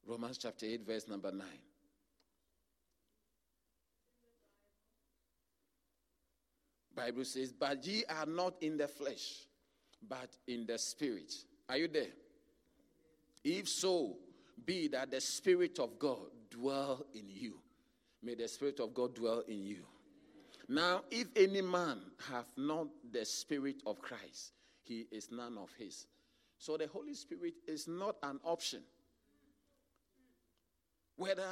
[0.06, 1.46] Romans chapter 8, verse number 9.
[6.96, 9.46] Bible says, But ye are not in the flesh,
[10.08, 11.34] but in the spirit.
[11.70, 12.08] Are you there?
[13.44, 14.18] If so,
[14.66, 17.56] be that the Spirit of God dwell in you.
[18.22, 19.86] May the Spirit of God dwell in you.
[20.68, 24.52] Now, if any man have not the Spirit of Christ,
[24.84, 26.08] he is none of his.
[26.58, 28.82] So the Holy Spirit is not an option.
[31.20, 31.50] Whether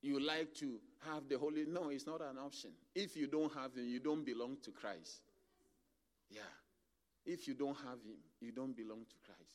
[0.00, 0.78] you like to
[1.08, 2.70] have the Holy, no, it's not an option.
[2.94, 5.22] If you don't have him, you don't belong to Christ.
[6.30, 6.42] Yeah.
[7.26, 9.50] If you don't have him, you don't belong to Christ.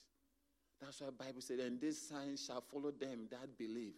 [0.81, 3.93] That's why Bible said, and this sign shall follow them that believe.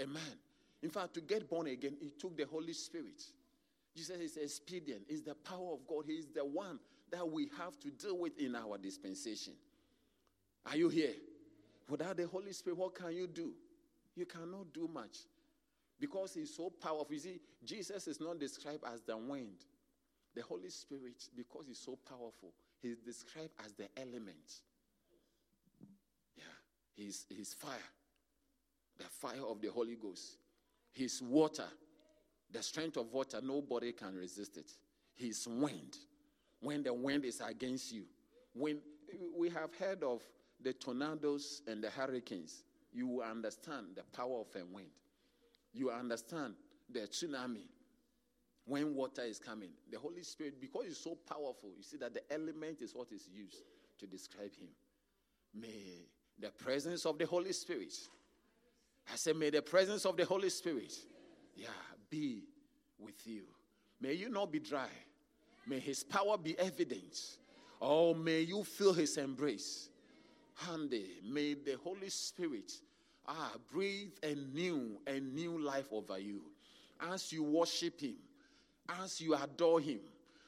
[0.00, 0.38] Amen.
[0.80, 3.20] In fact, to get born again, it took the Holy Spirit.
[3.96, 6.04] Jesus is expedient, is the power of God.
[6.06, 6.78] He is the one
[7.10, 9.54] that we have to deal with in our dispensation.
[10.66, 11.14] Are you here?
[11.88, 13.54] Without the Holy Spirit, what can you do?
[14.16, 15.18] You cannot do much
[15.98, 17.08] because He's so powerful.
[17.10, 19.64] You see, Jesus is not described as the wind.
[20.34, 22.52] The Holy Spirit, because He's so powerful,
[22.82, 24.62] He's described as the element.
[26.36, 26.42] Yeah,
[26.96, 27.78] He's, he's fire,
[28.98, 30.38] the fire of the Holy Ghost.
[30.92, 31.66] He's water,
[32.50, 34.70] the strength of water, nobody can resist it.
[35.14, 35.98] He's wind,
[36.60, 38.04] when the wind is against you.
[38.54, 38.78] When
[39.36, 40.22] we have heard of
[40.60, 44.88] the tornadoes and the hurricanes, you will understand the power of a wind.
[45.72, 46.54] You understand
[46.90, 47.66] the tsunami
[48.64, 49.70] when water is coming.
[49.90, 53.28] The Holy Spirit, because He's so powerful, you see that the element is what is
[53.34, 53.62] used
[53.98, 54.68] to describe Him.
[55.52, 56.06] May
[56.38, 57.92] the presence of the Holy Spirit,
[59.12, 60.94] I say, may the presence of the Holy Spirit,
[61.56, 61.66] yeah,
[62.08, 62.44] be
[62.98, 63.42] with you.
[64.00, 64.88] May you not be dry.
[65.66, 67.18] May His power be evident.
[67.80, 69.88] Oh, may you feel His embrace.
[70.54, 72.72] Handy, may the Holy Spirit
[73.26, 76.42] ah, breathe a new, a new life over you.
[77.00, 78.16] As you worship Him,
[79.02, 80.00] as you adore Him,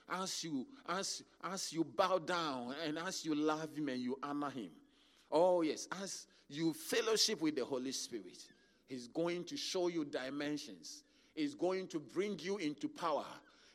[0.09, 4.51] as you as as you bow down and as you love Him and you honor
[4.51, 4.71] Him.
[5.31, 8.39] Oh yes, as you fellowship with the Holy Spirit,
[8.87, 11.03] He's going to show you dimensions.
[11.35, 13.27] He's going to bring you into power.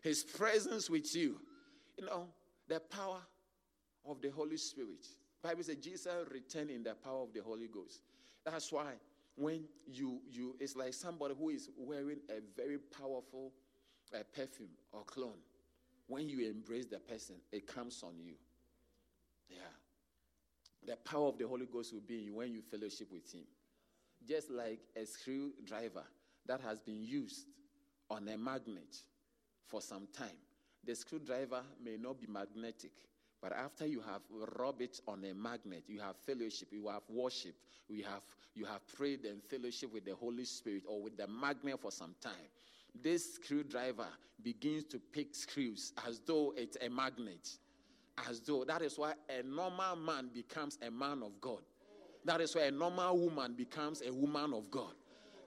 [0.02, 1.40] His presence with you.
[1.98, 2.28] You know,
[2.68, 3.20] the power
[4.08, 5.06] of the Holy Spirit.
[5.42, 8.02] Bible says Jesus returned in the power of the Holy Ghost.
[8.46, 8.94] That's why
[9.36, 13.52] when you you it's like somebody who is wearing a very powerful
[14.14, 15.39] uh, perfume or cologne.
[16.08, 18.34] When you embrace the person, it comes on you.
[19.50, 19.58] Yeah.
[20.86, 23.44] The power of the Holy Ghost will be in you when you fellowship with Him.
[24.28, 26.04] Just like a screwdriver
[26.48, 27.46] that has been used
[28.10, 28.98] on a magnet
[29.68, 30.38] for some time.
[30.84, 32.92] The screwdriver may not be magnetic,
[33.42, 34.22] but after you have
[34.58, 37.56] rubbed it on a magnet, you have fellowship, you have worship,
[37.89, 38.22] you have,
[38.54, 42.14] you have prayed and fellowship with the Holy Spirit or with the magnet for some
[42.22, 42.34] time.
[43.02, 44.08] This screwdriver
[44.44, 47.58] begins to pick screws as though it's a magnet.
[48.30, 51.62] As though that is why a normal man becomes a man of God.
[52.26, 54.94] That is why a normal woman becomes a woman of God.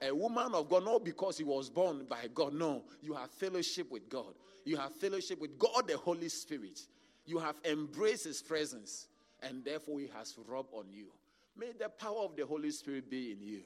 [0.02, 2.54] A woman of God, not because he was born by God.
[2.54, 4.34] No, you have fellowship with God.
[4.64, 6.80] You have fellowship with God, the Holy Spirit.
[7.26, 9.08] You have embraced His presence,
[9.42, 11.06] and therefore He has rubbed on you.
[11.56, 13.60] May the power of the Holy Spirit be in you.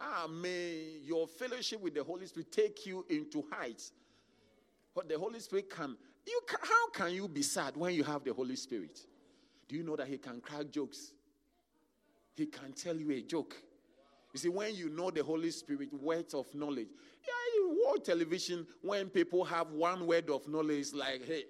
[0.00, 3.92] Ah, may your fellowship with the Holy Spirit take you into heights.
[4.94, 5.96] But the Holy Spirit can.
[6.26, 9.00] You can, how can you be sad when you have the Holy Spirit?
[9.68, 11.12] Do you know that He can crack jokes?
[12.34, 13.56] He can tell you a joke.
[14.32, 16.88] You see, when you know the Holy Spirit, words of knowledge.
[17.26, 21.44] Yeah, you watch television when people have one word of knowledge, like, hey,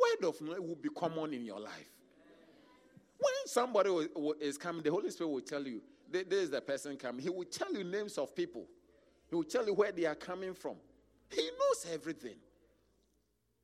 [0.00, 1.90] word of knowledge will be common in your life.
[3.18, 3.90] When somebody
[4.40, 7.22] is coming, the Holy Spirit will tell you, this is the person coming.
[7.22, 8.66] He will tell you names of people.
[9.28, 10.76] He will tell you where they are coming from.
[11.28, 12.36] He knows everything.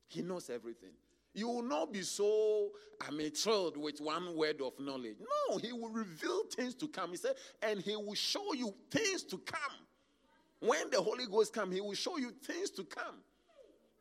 [0.07, 0.91] He knows everything.
[1.33, 2.69] You will not be so,
[3.05, 5.17] I mean, thrilled with one word of knowledge.
[5.19, 7.11] No, he will reveal things to come.
[7.11, 9.77] He said, and he will show you things to come.
[10.59, 13.15] When the Holy Ghost come, he will show you things to come.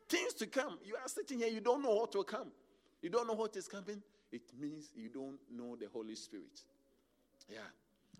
[0.08, 0.78] Things to come.
[0.84, 2.48] You are sitting here, you don't know what will come.
[3.02, 4.02] You don't know what is coming.
[4.32, 6.60] It means you don't know the Holy Spirit.
[7.48, 7.58] Yeah.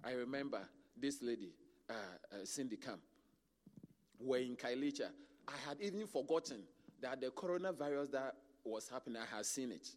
[0.04, 0.60] I remember
[0.96, 1.52] this lady,
[1.88, 3.00] uh, uh, Cindy Camp,
[4.18, 5.08] were in Khayelitsha.
[5.48, 6.62] I had even forgotten
[7.00, 8.34] that the coronavirus that
[8.64, 9.88] was happening, I had seen it.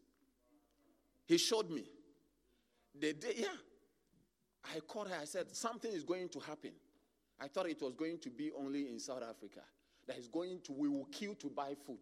[1.26, 1.86] He showed me.
[3.00, 3.48] The day, yeah.
[4.76, 6.72] I called her, I said, something is going to happen.
[7.40, 9.62] I thought it was going to be only in South Africa.
[10.10, 12.00] That is going to, we will queue to buy food.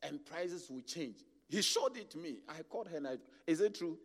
[0.00, 1.16] And prices will change.
[1.48, 2.36] He showed it to me.
[2.48, 3.16] I called her and I,
[3.48, 3.98] is it true?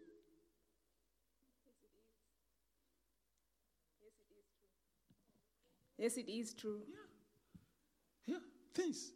[5.99, 6.81] Yes, it is true.
[6.87, 8.33] Yeah.
[8.33, 8.41] Yeah,
[8.73, 9.11] things.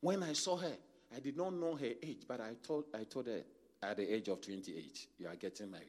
[0.00, 0.76] When I saw her,
[1.14, 3.42] I did not know her age, but I told, I told her
[3.82, 5.86] at the age of 28, you are getting married.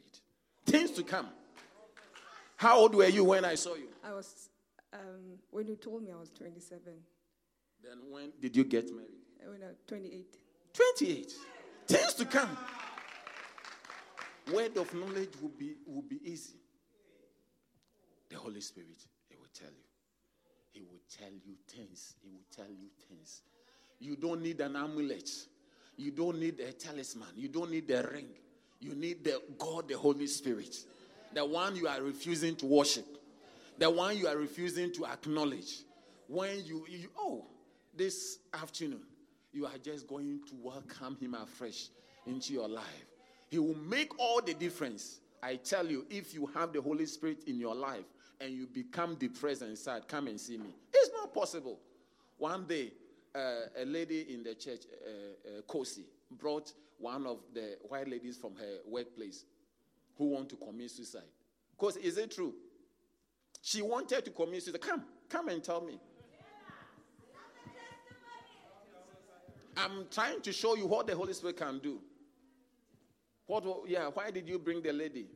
[0.65, 1.29] Things to come.
[2.57, 3.87] How old were you when I saw you?
[4.03, 4.49] I was,
[4.93, 6.81] um, when you told me I was 27.
[7.83, 9.09] Then when did you get married?
[9.41, 10.25] Uh, When I was 28.
[10.73, 11.33] 28.
[11.87, 12.49] Things to come.
[14.53, 16.55] Word of knowledge will be, will be easy.
[18.29, 18.97] The Holy Spirit,
[19.29, 19.83] He will tell you.
[20.71, 22.15] He will tell you things.
[22.21, 23.41] He will tell you things.
[23.99, 25.29] You don't need an amulet.
[25.97, 27.27] You don't need a talisman.
[27.35, 28.27] You don't need a ring.
[28.79, 30.75] You need the God, the Holy Spirit.
[31.33, 33.05] The one you are refusing to worship.
[33.79, 35.83] The one you are refusing to acknowledge.
[36.27, 37.45] When you, you oh,
[37.95, 38.99] this afternoon,
[39.53, 41.87] you are just going to welcome him afresh
[42.27, 43.05] into your life.
[43.49, 45.21] He will make all the difference.
[45.41, 48.03] I tell you, if you have the Holy Spirit in your life
[48.41, 50.75] and you become depressed and sad, come and see me.
[50.93, 51.79] It's not possible.
[52.37, 52.91] One day,
[53.33, 56.03] uh, a lady in the church, uh, uh, Kosi,
[56.37, 59.45] brought one of the white ladies from her workplace
[60.17, 61.21] who want to commit suicide.
[61.71, 62.53] Because is it true?
[63.61, 64.81] She wanted to commit suicide.
[64.81, 65.99] Come, come and tell me.
[69.77, 72.01] I'm trying to show you what the Holy Spirit can do.
[73.45, 73.63] What?
[73.87, 74.09] Yeah.
[74.13, 75.27] Why did you bring the lady?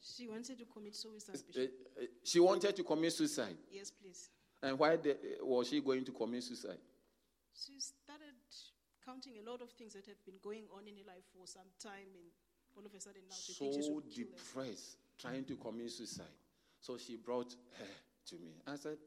[0.00, 1.36] She wanted to commit suicide.
[1.56, 3.56] Uh, uh, She wanted to commit suicide.
[3.70, 4.28] Yes, please.
[4.62, 6.78] And why the, was she going to commit suicide?
[7.54, 8.34] She started
[9.04, 11.68] counting a lot of things that have been going on in her life for some
[11.78, 12.28] time, and
[12.76, 16.26] all of a sudden now she thinks she So depressed, trying to commit suicide.
[16.84, 17.94] So she brought her
[18.26, 18.60] to me.
[18.66, 18.98] I said,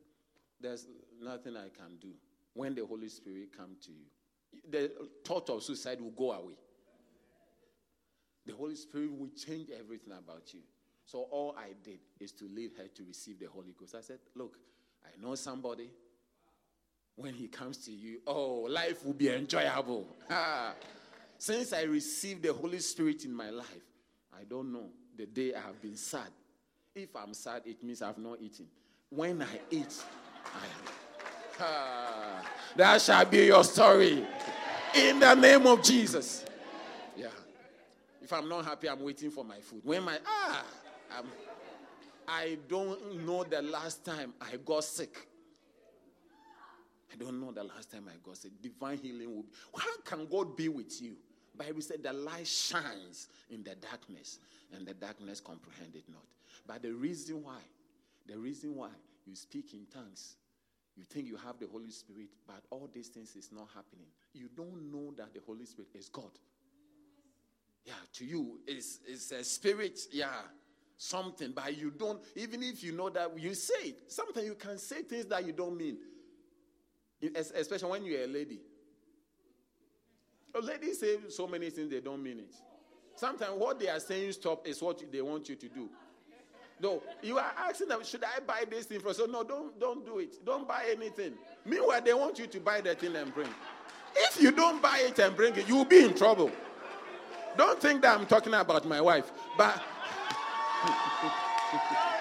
[0.60, 0.88] "There's
[1.22, 2.12] nothing I can do.
[2.54, 4.08] When the Holy Spirit come to you,
[4.68, 6.58] the thought of suicide will go away.
[8.48, 10.62] The Holy Spirit will change everything about you."
[11.06, 13.94] So all I did is to lead her to receive the Holy Ghost.
[13.94, 14.58] I said, "Look,
[15.06, 15.92] I know somebody."
[17.16, 20.08] when he comes to you, oh, life will be enjoyable.
[21.40, 23.88] Since I received the Holy Spirit in my life,
[24.32, 26.30] I don't know the day I have been sad.
[26.98, 28.66] If I'm sad, it means I've not eaten.
[29.12, 30.04] When I eat,
[30.46, 30.94] I am.
[31.60, 32.42] Ah.
[32.76, 34.26] That shall be your story.
[34.96, 36.44] In the name of Jesus.
[37.16, 37.28] Yeah.
[38.20, 39.82] If I'm not happy, I'm waiting for my food.
[39.84, 40.66] When my ah,
[41.16, 41.26] I'm,
[42.28, 45.28] I don't know the last time I got sick.
[47.14, 48.52] I don't know the last time I got sick.
[48.60, 49.50] Divine healing will be.
[49.78, 51.14] How can God be with you?
[51.56, 54.40] Bible said the light shines in the darkness,
[54.76, 56.24] and the darkness comprehend it not.
[56.68, 57.62] But the reason why,
[58.28, 58.90] the reason why
[59.26, 60.36] you speak in tongues,
[60.96, 64.08] you think you have the Holy Spirit, but all these things is not happening.
[64.34, 66.32] You don't know that the Holy Spirit is God.
[67.86, 70.42] Yeah, to you, it's, it's a spirit, yeah,
[70.98, 74.12] something, but you don't, even if you know that, you say it.
[74.12, 75.98] Sometimes you can say things that you don't mean.
[77.36, 78.60] Especially when you're a lady.
[80.54, 82.56] A lady say so many things they don't mean it.
[83.16, 85.90] Sometimes what they are saying stop is what they want you to do.
[86.80, 89.14] No, you are asking them, should I buy this thing for?
[89.14, 90.46] So no, don't don't do it.
[90.46, 91.34] Don't buy anything.
[91.66, 93.50] Meanwhile, they want you to buy the thing and bring.
[94.16, 96.52] If you don't buy it and bring it, you will be in trouble.
[97.58, 99.82] Don't think that I'm talking about my wife, but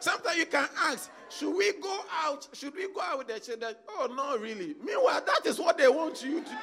[0.00, 2.48] Sometimes you can ask, should we go out?
[2.52, 3.74] Should we go out with the children?
[3.88, 4.74] Oh, no, really.
[4.84, 6.56] Meanwhile, that is what they want you to do.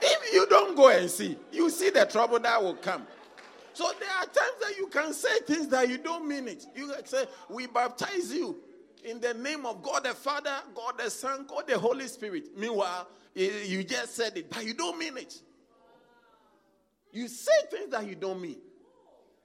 [0.00, 3.06] If you don't go and see, you see the trouble that will come.
[3.72, 6.64] So there are times that you can say things that you don't mean it.
[6.74, 8.56] You can say, We baptize you
[9.04, 12.56] in the name of God the Father, God the Son, God the Holy Spirit.
[12.56, 15.40] Meanwhile, you just said it, but you don't mean it.
[17.12, 18.56] You say things that you don't mean.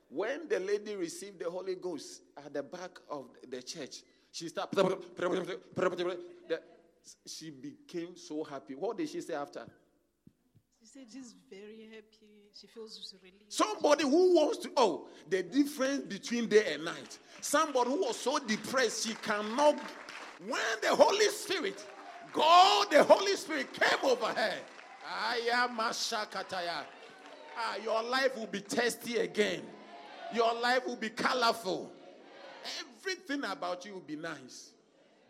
[0.10, 4.02] When the lady received the Holy Ghost at the back of the church,
[4.32, 4.76] she started.
[4.78, 6.62] the-
[7.28, 8.76] She became so happy.
[8.76, 9.66] What did she say after?
[10.80, 12.50] She said she's very happy.
[12.54, 13.52] She feels relieved.
[13.52, 17.20] Somebody who wants to, oh, the difference between day and night.
[17.42, 19.80] Somebody who was so depressed, she cannot.
[20.48, 21.86] When the Holy Spirit,
[22.34, 24.54] God, the Holy Spirit came over her.
[25.06, 26.84] Ayamashakataya.
[27.58, 29.62] Ah, your life will be tasty again.
[30.34, 31.92] Your life will be colorful.
[32.80, 34.72] Everything about you will be nice.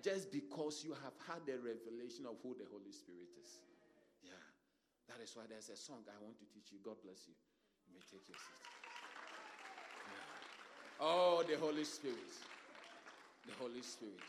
[0.03, 3.61] Just because you have had the revelation of who the Holy Spirit is.
[4.23, 4.34] Yeah.
[5.07, 6.79] That is why there's a song I want to teach you.
[6.84, 7.36] God bless you.
[7.88, 8.61] You may take your seat.
[10.09, 11.05] Yeah.
[11.05, 12.34] Oh, the Holy Spirit.
[13.45, 14.25] The Holy Spirit.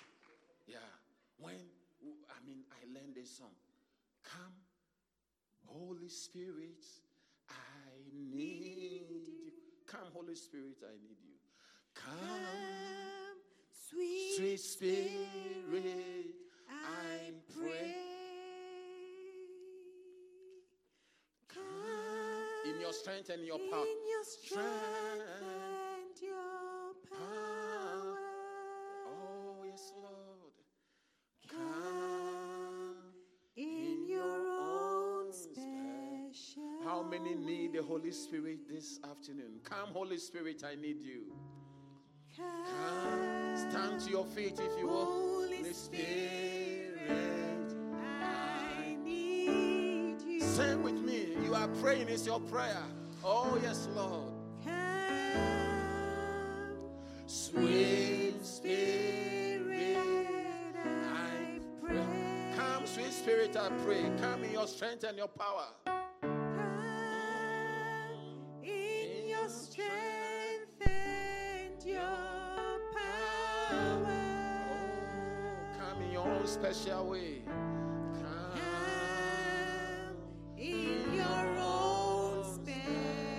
[0.68, 0.84] Yeah.
[1.40, 1.56] When,
[2.30, 3.56] I mean, I learned this song.
[4.22, 4.54] Come,
[5.66, 6.84] Holy Spirit,
[7.48, 7.90] I
[8.34, 9.52] need you.
[9.86, 11.31] Come, Holy Spirit, I need you.
[11.94, 13.38] Come,
[13.90, 16.34] sweet, sweet Spirit,
[16.68, 17.94] I pray.
[21.48, 21.62] Come
[22.74, 23.84] In your strength and your power.
[23.84, 24.62] in your strength
[25.40, 28.16] and your power.
[29.06, 30.52] Oh, yes, Lord.
[31.48, 32.96] Come
[33.56, 34.22] in your
[34.60, 37.82] own special How many need the.
[37.82, 39.60] Holy Spirit this afternoon?
[39.64, 41.32] Come, Holy Spirit, I need you.
[43.72, 45.04] Stand to your feet if you will.
[45.06, 47.72] Holy Spirit,
[48.22, 50.40] I need you.
[50.42, 51.28] Sing with me.
[51.42, 52.82] You are praying, it's your prayer.
[53.24, 54.34] Oh, yes, Lord.
[54.62, 54.74] Come,
[57.26, 59.96] Sweet Spirit,
[60.76, 62.52] I pray.
[62.54, 64.04] Come, sweet Spirit, I pray.
[64.20, 65.64] Come in your strength and your power.
[76.42, 77.42] Own special way.
[78.14, 78.58] Come.
[80.58, 82.44] In your own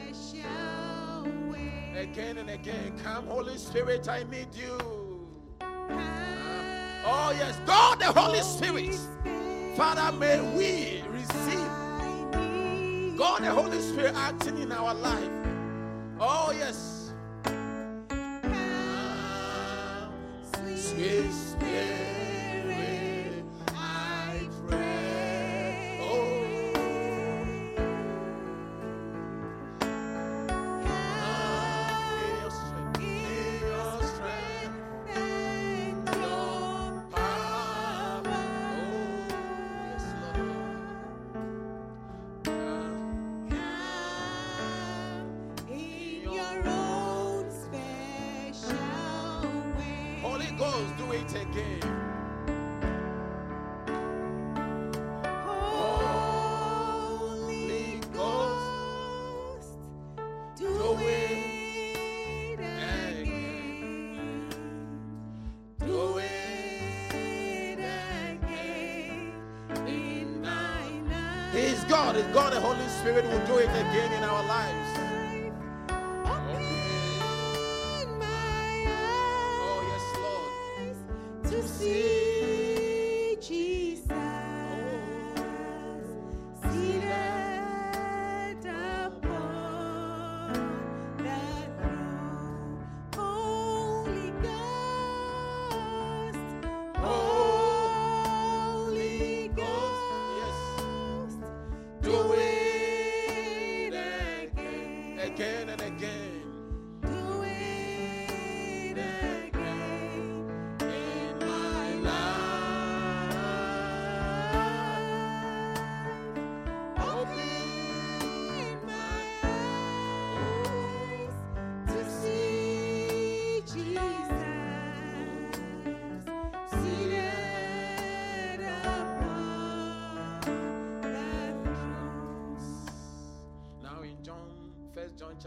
[0.05, 0.41] special
[1.51, 1.93] way.
[1.97, 2.97] Again and again.
[3.03, 4.77] Come, Holy Spirit, I need you.
[5.59, 5.99] Come,
[7.05, 7.59] Oh, yes.
[7.65, 8.93] God, the Holy Spirit.
[8.93, 11.67] Spirit, Father, may we receive
[13.17, 15.29] God, the Holy Spirit acting in our life.
[16.19, 16.92] Oh, yes.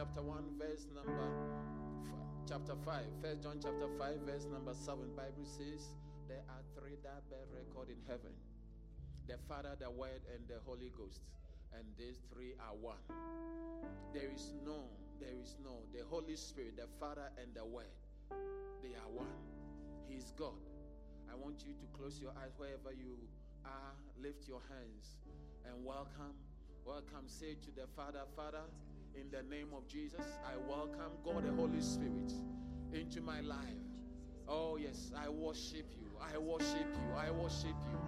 [0.06, 1.26] Chapter one, verse number
[2.46, 3.10] chapter five.
[3.20, 5.10] First John chapter five, verse number seven.
[5.16, 5.90] Bible says
[6.28, 8.30] there are three that bear record in heaven:
[9.26, 11.22] the Father, the Word, and the Holy Ghost.
[11.74, 13.02] And these three are one.
[14.14, 14.86] There is no,
[15.18, 15.82] there is no.
[15.92, 17.90] The Holy Spirit, the Father, and the Word,
[18.82, 19.34] they are one.
[20.06, 20.62] He is God.
[21.26, 23.18] I want you to close your eyes wherever you
[23.64, 23.90] are.
[24.22, 25.18] Lift your hands
[25.66, 26.38] and welcome.
[26.86, 27.26] Welcome.
[27.26, 28.62] Say to the Father, Father,
[29.18, 32.32] in the name of Jesus, I welcome God, the Holy Spirit,
[32.92, 33.58] into my life.
[34.48, 36.08] Oh, yes, I worship you.
[36.20, 37.16] I worship you.
[37.16, 37.98] I worship you.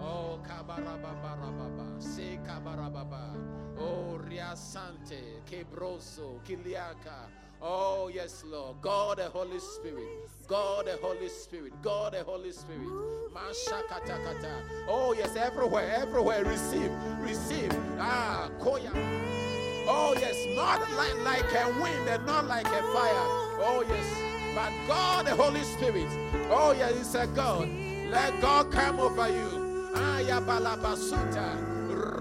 [0.00, 2.02] Oh, kabarababarababa.
[2.02, 3.36] Say kabarababa.
[3.78, 7.28] Oh, riasante, kebroso, kiliaka.
[7.62, 8.80] Oh, yes, Lord.
[8.80, 10.08] God, the Holy Spirit.
[10.48, 11.72] God, the Holy Spirit.
[11.82, 12.88] God, the Holy Spirit.
[13.32, 14.86] Mashakatakata.
[14.88, 16.44] Oh, yes, everywhere, everywhere.
[16.44, 16.90] Receive,
[17.20, 17.72] receive.
[17.98, 19.43] Ah, koya.
[19.86, 23.26] Oh, yes, not like, like a wind and not like a fire.
[23.60, 24.06] Oh, yes.
[24.54, 26.06] But God, the Holy Spirit,
[26.48, 27.68] oh yes, He said, God,
[28.08, 29.90] let God come over you.
[29.94, 31.58] Ayabalabasuta,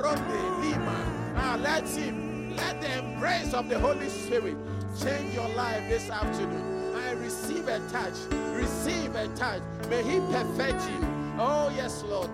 [0.01, 1.33] Ronde, Lima.
[1.35, 4.57] Ah, let Him, let the embrace of the Holy Spirit
[4.99, 6.95] change your life this afternoon.
[6.95, 8.15] I receive a touch,
[8.55, 9.61] receive a touch.
[9.87, 11.05] May He perfect you.
[11.37, 12.31] Oh yes, Lord.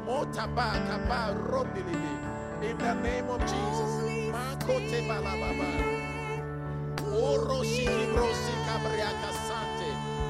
[2.62, 4.09] In the name of Jesus.
[4.70, 5.66] Makote balababa.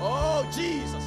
[0.01, 1.03] Oh, Jesus.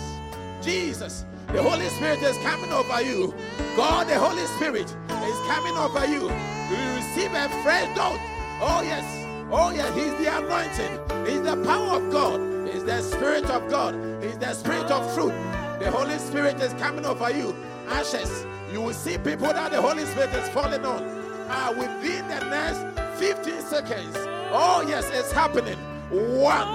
[0.63, 1.25] Jesus.
[1.49, 3.35] The Holy Spirit is coming over you.
[3.77, 6.29] God, the Holy Spirit is coming over you.
[6.71, 8.19] You receive a fresh dose.
[8.61, 9.27] Oh, yes.
[9.51, 9.95] Oh, yes.
[9.95, 11.27] He's the anointing.
[11.27, 12.69] He's the power of God.
[12.71, 13.95] He's the Spirit of God.
[14.23, 15.33] He's the Spirit of truth.
[15.81, 17.55] The Holy Spirit is coming over you.
[17.89, 18.47] Ashes.
[18.73, 21.03] You will see people that the Holy Spirit is falling on.
[21.49, 24.17] Uh, within the next 15 seconds.
[24.51, 25.79] Oh, yes, it's happening.
[26.11, 26.67] One.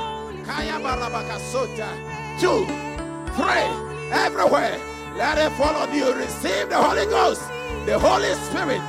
[2.40, 2.64] Two.
[3.36, 3.68] Three.
[4.16, 4.80] Everywhere.
[5.18, 6.14] Let it fall on you.
[6.14, 7.42] Receive the Holy Ghost.
[7.86, 8.80] The Holy Spirit.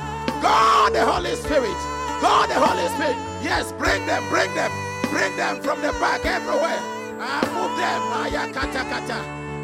[0.41, 1.75] God, the Holy Spirit.
[2.21, 3.17] God, the Holy Spirit.
[3.43, 4.71] Yes, bring them, bring them,
[5.11, 6.79] bring them from the back everywhere.
[7.19, 8.53] Ah, move them.
[8.53, 9.19] Kata kata.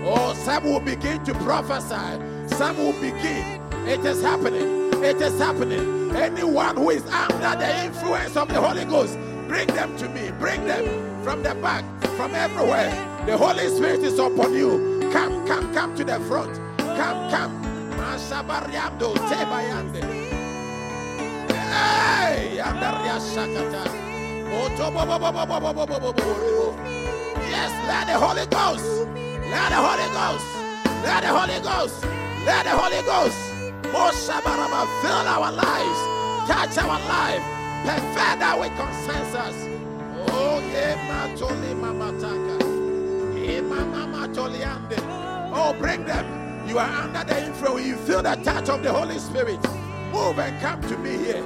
[0.06, 2.20] Oh, some will begin to prophesy.
[2.58, 3.62] Some will begin.
[3.88, 4.94] It is happening.
[5.02, 6.05] It is happening.
[6.16, 10.32] Anyone who is under the influence of the Holy Ghost, bring them to me.
[10.40, 11.84] Bring them from the back,
[12.16, 12.90] from everywhere.
[13.26, 15.10] The Holy Spirit is upon you.
[15.12, 16.56] Come, come, come to the front.
[16.78, 17.62] Come, come.
[21.52, 22.60] Hey,
[27.50, 29.08] Yes, let the Holy Ghost,
[29.52, 30.46] let the Holy Ghost,
[31.04, 32.04] let the Holy Ghost,
[32.46, 33.55] let the Holy Ghost.
[33.96, 36.00] Moshabaraba fill our lives.
[36.50, 37.44] Touch our life.
[37.86, 39.56] Perfect that which concerns us.
[40.30, 42.58] Oh, yeah, matoli mamataka.
[43.48, 44.98] Eh, mama matoliande.
[45.54, 46.26] Oh, bring them.
[46.68, 47.88] You are under the influence.
[47.88, 49.62] You feel the touch of the Holy Spirit.
[50.12, 51.44] Move and come to me here.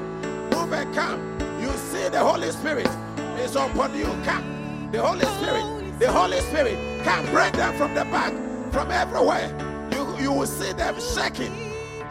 [0.51, 1.21] Move and come.
[1.61, 2.87] You see the Holy Spirit
[3.39, 4.05] is upon you.
[4.25, 4.89] Come.
[4.91, 5.99] The Holy Spirit.
[5.99, 7.03] The Holy Spirit.
[7.03, 7.25] Come.
[7.27, 8.33] Bring them from the back,
[8.71, 9.49] from everywhere.
[9.93, 11.53] You, you will see them shaking,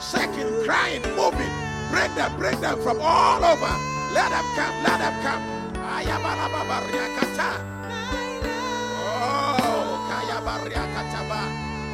[0.00, 1.52] shaking, crying, moving.
[1.90, 3.74] Bring them, bring them from all over.
[4.12, 4.74] Let them come.
[4.84, 5.42] Let them come.
[8.94, 10.06] Oh.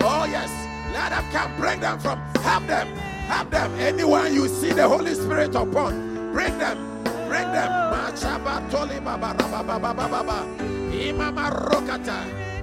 [0.03, 0.51] Oh, yes.
[0.93, 1.57] Let them come.
[1.57, 2.19] Bring them from.
[2.43, 2.89] Have them.
[3.29, 3.73] Have them.
[3.81, 6.79] Anyone you see the Holy Spirit upon, bring them.
[7.29, 7.71] Bring them.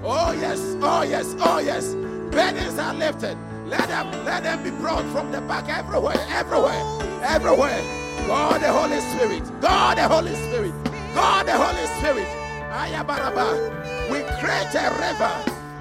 [0.04, 0.60] Oh, yes.
[0.82, 1.36] Oh, yes.
[1.40, 1.94] Oh, yes.
[2.32, 3.38] Burdens are lifted.
[3.72, 6.84] Let them, let them be brought from the back everywhere, everywhere,
[7.24, 7.82] everywhere.
[8.28, 9.44] God the Holy Spirit.
[9.62, 10.74] God the Holy Spirit.
[11.16, 12.28] God the Holy Spirit.
[12.68, 13.48] Ayabaraba.
[14.12, 15.36] We create a river.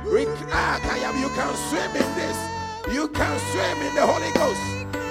[0.06, 0.78] We, ah,
[1.18, 2.38] you can swim in this.
[2.94, 4.62] You can swim in the Holy Ghost.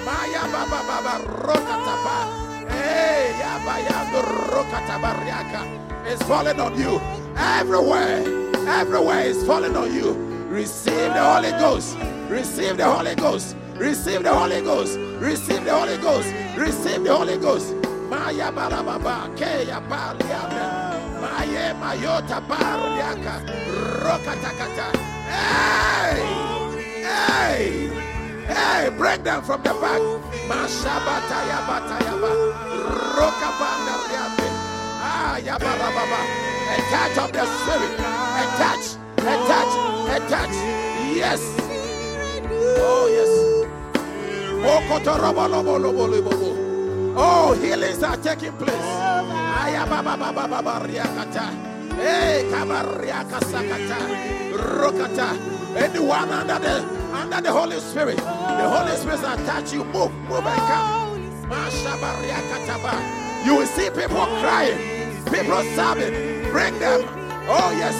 [0.06, 1.14] Maya baba baba
[1.44, 2.16] rokataba.
[2.70, 4.22] Hey, yabayando
[4.56, 6.06] rokatabarriaka.
[6.06, 6.98] It's falling on you.
[7.36, 8.24] Everywhere.
[8.66, 10.12] Everywhere is falling on you.
[10.48, 12.19] Receive the Holy Ghost.
[12.30, 13.56] Receive the Holy Ghost.
[13.74, 14.96] Receive the Holy Ghost.
[15.18, 16.32] Receive the Holy Ghost.
[16.56, 17.74] Receive the Holy Ghost.
[18.08, 19.34] Maya balababa.
[19.36, 20.62] Keya baliabe.
[21.20, 23.34] Maye mayota bariaka.
[23.98, 24.94] Rokatakata.
[25.26, 26.22] Hey!
[27.02, 27.90] Hey!
[28.46, 28.90] Hey!
[28.96, 30.00] Break them from the back.
[30.46, 32.30] Mashabataya batayaba.
[33.18, 34.48] Rokabanda riabe.
[35.02, 36.20] Ah, yabarababa.
[36.70, 37.98] A touch of the Spirit.
[38.38, 38.86] A touch.
[39.18, 39.74] A touch.
[40.14, 40.56] A touch.
[41.16, 41.69] Yes.
[42.78, 43.32] Oh, yes.
[47.16, 48.74] Oh, healings are taking place.
[51.96, 52.48] Hey.
[55.76, 59.84] Anyone under the under the Holy Spirit, the Holy Spirit will touch you.
[59.84, 61.10] Move, move and come.
[63.44, 64.78] You will see people crying,
[65.26, 66.12] people sobbing.
[66.52, 67.02] Bring them.
[67.48, 67.96] Oh yes.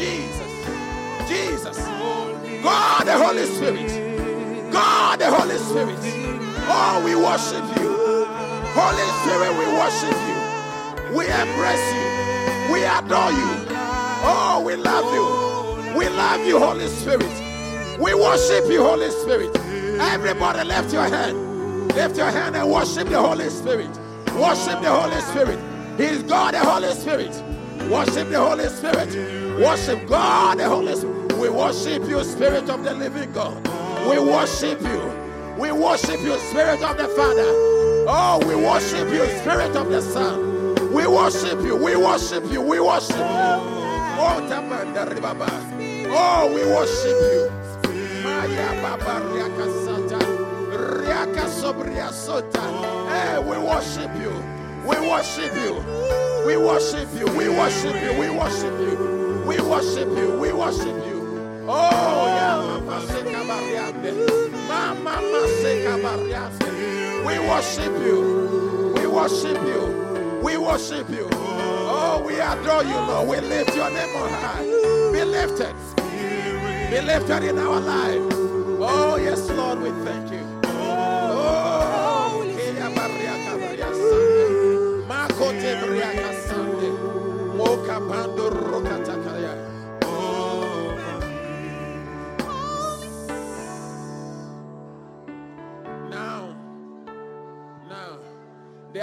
[0.00, 0.52] Jesus,
[1.28, 1.78] Jesus.
[2.62, 4.72] God the Holy Spirit.
[4.72, 5.98] God the Holy Spirit.
[6.68, 7.90] Oh, we worship you.
[8.72, 11.16] Holy Spirit, we worship you.
[11.16, 12.72] We embrace you.
[12.72, 13.50] We adore you.
[14.22, 15.98] Oh, we love you.
[15.98, 17.98] We love you, Holy Spirit.
[17.98, 19.56] We worship you, Holy Spirit.
[20.00, 21.88] Everybody, lift your hand.
[21.94, 23.90] Lift your hand and worship the Holy Spirit.
[24.36, 25.58] Worship the Holy Spirit.
[25.96, 27.42] He is God, the Holy Spirit.
[27.90, 29.49] Worship the Holy Spirit.
[29.60, 31.32] Worship God, the Holy Spirit.
[31.34, 33.62] We worship you, Spirit of the living God.
[34.08, 35.12] We worship you.
[35.58, 37.44] We worship you, Spirit of the Father.
[38.08, 40.74] Oh, we worship you, Spirit of the Son.
[40.94, 41.76] We worship you.
[41.76, 42.62] We worship you.
[42.62, 43.22] We worship you.
[43.22, 45.50] Oh, Tamanda Ribaba.
[46.10, 48.22] Oh, we worship you.
[48.22, 50.20] Maya Baba Riaka Sata.
[51.04, 52.64] Riaka Sota.
[53.10, 54.32] Hey, we worship you.
[54.88, 55.74] We worship you.
[56.46, 57.26] We worship you.
[57.26, 57.26] We worship you.
[57.36, 58.18] We worship you.
[58.18, 59.19] We worship you.
[59.46, 60.38] We worship you.
[60.38, 61.66] We worship you.
[61.68, 62.60] Oh, yeah.
[67.26, 68.92] We worship you.
[68.96, 70.40] We worship you.
[70.42, 71.28] We worship you.
[71.32, 73.28] Oh, we adore you, Lord.
[73.28, 74.64] We lift your name on high.
[75.12, 75.74] Be lifted.
[76.90, 78.32] Be lifted in our life.
[78.82, 80.39] Oh, yes, Lord, we thank you.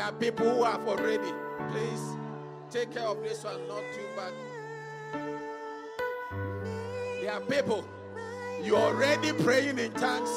[0.07, 1.33] Are people who have already.
[1.69, 2.15] Please
[2.69, 4.31] take care of this one, not too bad.
[7.21, 7.85] There are people.
[8.63, 10.29] You're already praying in tongues.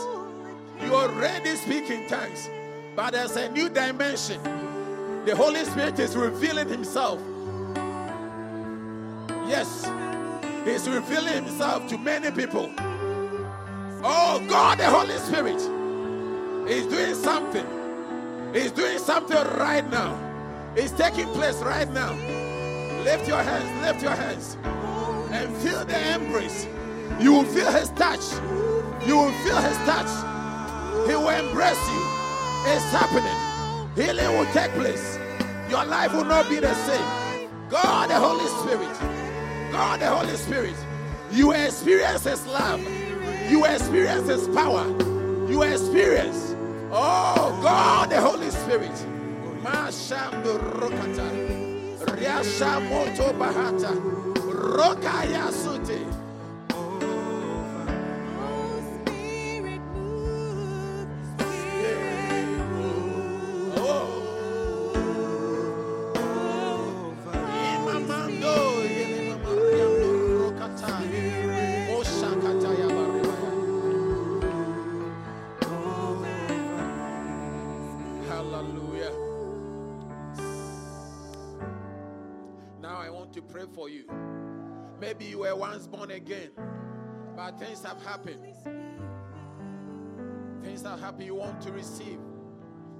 [0.82, 2.50] You already speak in tongues.
[2.96, 4.42] But there's a new dimension.
[5.24, 7.20] The Holy Spirit is revealing Himself.
[9.46, 9.88] Yes,
[10.64, 12.74] He's revealing Himself to many people.
[14.02, 15.60] Oh God, the Holy Spirit
[16.68, 17.79] is doing something.
[18.52, 20.18] He's doing something right now.
[20.74, 22.14] It's taking place right now.
[23.04, 24.56] Lift your hands, lift your hands,
[25.30, 26.66] and feel the embrace.
[27.20, 28.24] You will feel His touch.
[29.06, 30.10] You will feel His touch.
[31.08, 32.02] He will embrace you.
[32.66, 33.36] It's happening.
[33.96, 35.18] Healing will take place.
[35.70, 37.48] Your life will not be the same.
[37.68, 39.72] God, the Holy Spirit.
[39.72, 40.74] God, the Holy Spirit.
[41.30, 42.80] You experience His love.
[43.48, 44.84] You experience His power.
[45.48, 46.56] You experience,
[46.92, 48.94] oh God, the Holy Spirit.
[49.62, 51.28] Mashando rokata.
[52.16, 52.80] Riasha
[53.38, 53.92] bahata.
[54.76, 56.06] Rokaya sute.
[63.76, 64.19] Oh.
[85.40, 86.50] Were once born again,
[87.34, 88.40] but things have happened.
[90.62, 91.24] Things have happened.
[91.24, 92.18] You want to receive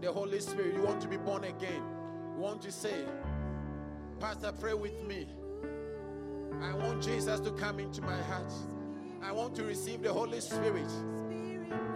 [0.00, 0.74] the Holy Spirit.
[0.74, 1.82] You want to be born again.
[2.34, 3.04] You want to say,
[4.18, 5.28] Pastor, pray with me.
[6.62, 8.52] I want Jesus to come into my heart.
[9.22, 10.90] I want to receive the Holy Spirit.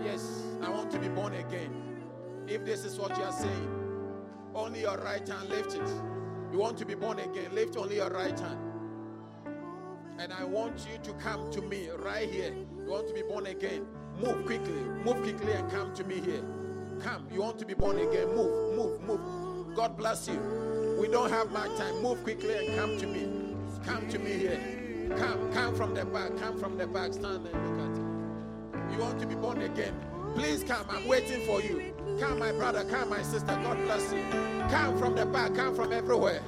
[0.04, 1.74] Yes, I want to be born again.
[2.46, 3.70] If this is what you are saying,
[4.54, 5.88] only your right hand lift it.
[6.52, 8.73] You want to be born again, lift only your right hand.
[10.18, 12.54] And I want you to come to me right here.
[12.84, 13.86] You want to be born again.
[14.20, 14.72] Move quickly.
[15.04, 16.44] Move quickly and come to me here.
[17.00, 17.26] Come.
[17.32, 18.28] You want to be born again.
[18.28, 19.74] Move, move, move.
[19.74, 20.38] God bless you.
[21.00, 22.00] We don't have much time.
[22.00, 23.56] Move quickly and come to me.
[23.84, 25.10] Come to me here.
[25.18, 26.36] Come, come from the back.
[26.38, 27.12] Come from the back.
[27.12, 28.94] Stand and look at me.
[28.94, 29.94] You want to be born again?
[30.36, 30.86] Please come.
[30.88, 31.92] I'm waiting for you.
[32.20, 32.84] Come, my brother.
[32.84, 33.46] Come, my sister.
[33.46, 34.22] God bless you.
[34.70, 35.54] Come from the back.
[35.56, 36.40] Come from everywhere.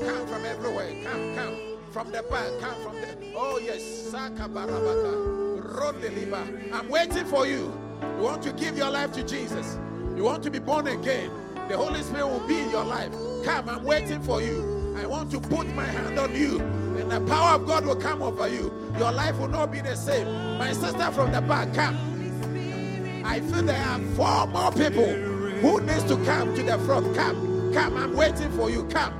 [0.00, 0.94] Come from everywhere.
[1.04, 1.71] Come, come.
[1.92, 2.50] From the back.
[2.60, 3.32] Come from the.
[3.36, 3.82] Oh, yes.
[4.10, 5.32] Saka barabaka.
[6.00, 6.42] Deliver.
[6.72, 7.72] I'm waiting for you.
[8.16, 9.78] You want to give your life to Jesus.
[10.16, 11.30] You want to be born again.
[11.68, 13.12] The Holy Spirit will be in your life.
[13.44, 14.96] Come, I'm waiting for you.
[14.98, 16.60] I want to put my hand on you.
[16.98, 18.72] And the power of God will come over you.
[18.98, 20.26] Your life will not be the same.
[20.58, 21.96] My sister from the back, come.
[23.24, 25.12] I feel there are four more people
[25.60, 27.14] who needs to come to the front.
[27.14, 28.84] Come, come, I'm waiting for you.
[28.88, 29.14] Come,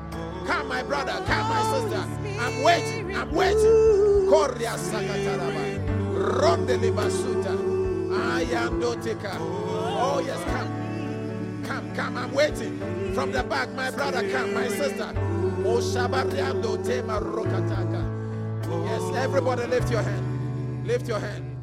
[0.46, 2.04] come, my brother, come, my sister.
[2.40, 4.28] I'm waiting, I'm waiting.
[4.28, 7.56] Korea Sakataraba, Ronde Libasuta,
[8.10, 9.36] Ayandoteka.
[9.38, 12.78] Oh, yes, come, come, come, I'm waiting.
[13.14, 15.12] From the back, my brother, come, my sister.
[15.64, 18.20] Oh, Oshabariando Tema Rokataka.
[18.86, 20.86] Yes, everybody lift your hand.
[20.86, 21.56] Lift your hand.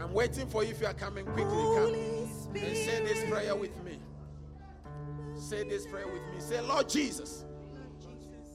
[0.00, 1.44] I'm waiting for you if you are coming quickly.
[1.46, 1.94] Come
[2.62, 3.98] and say this prayer with me.
[5.46, 6.40] Say this prayer with me.
[6.40, 7.44] Say, Lord Jesus,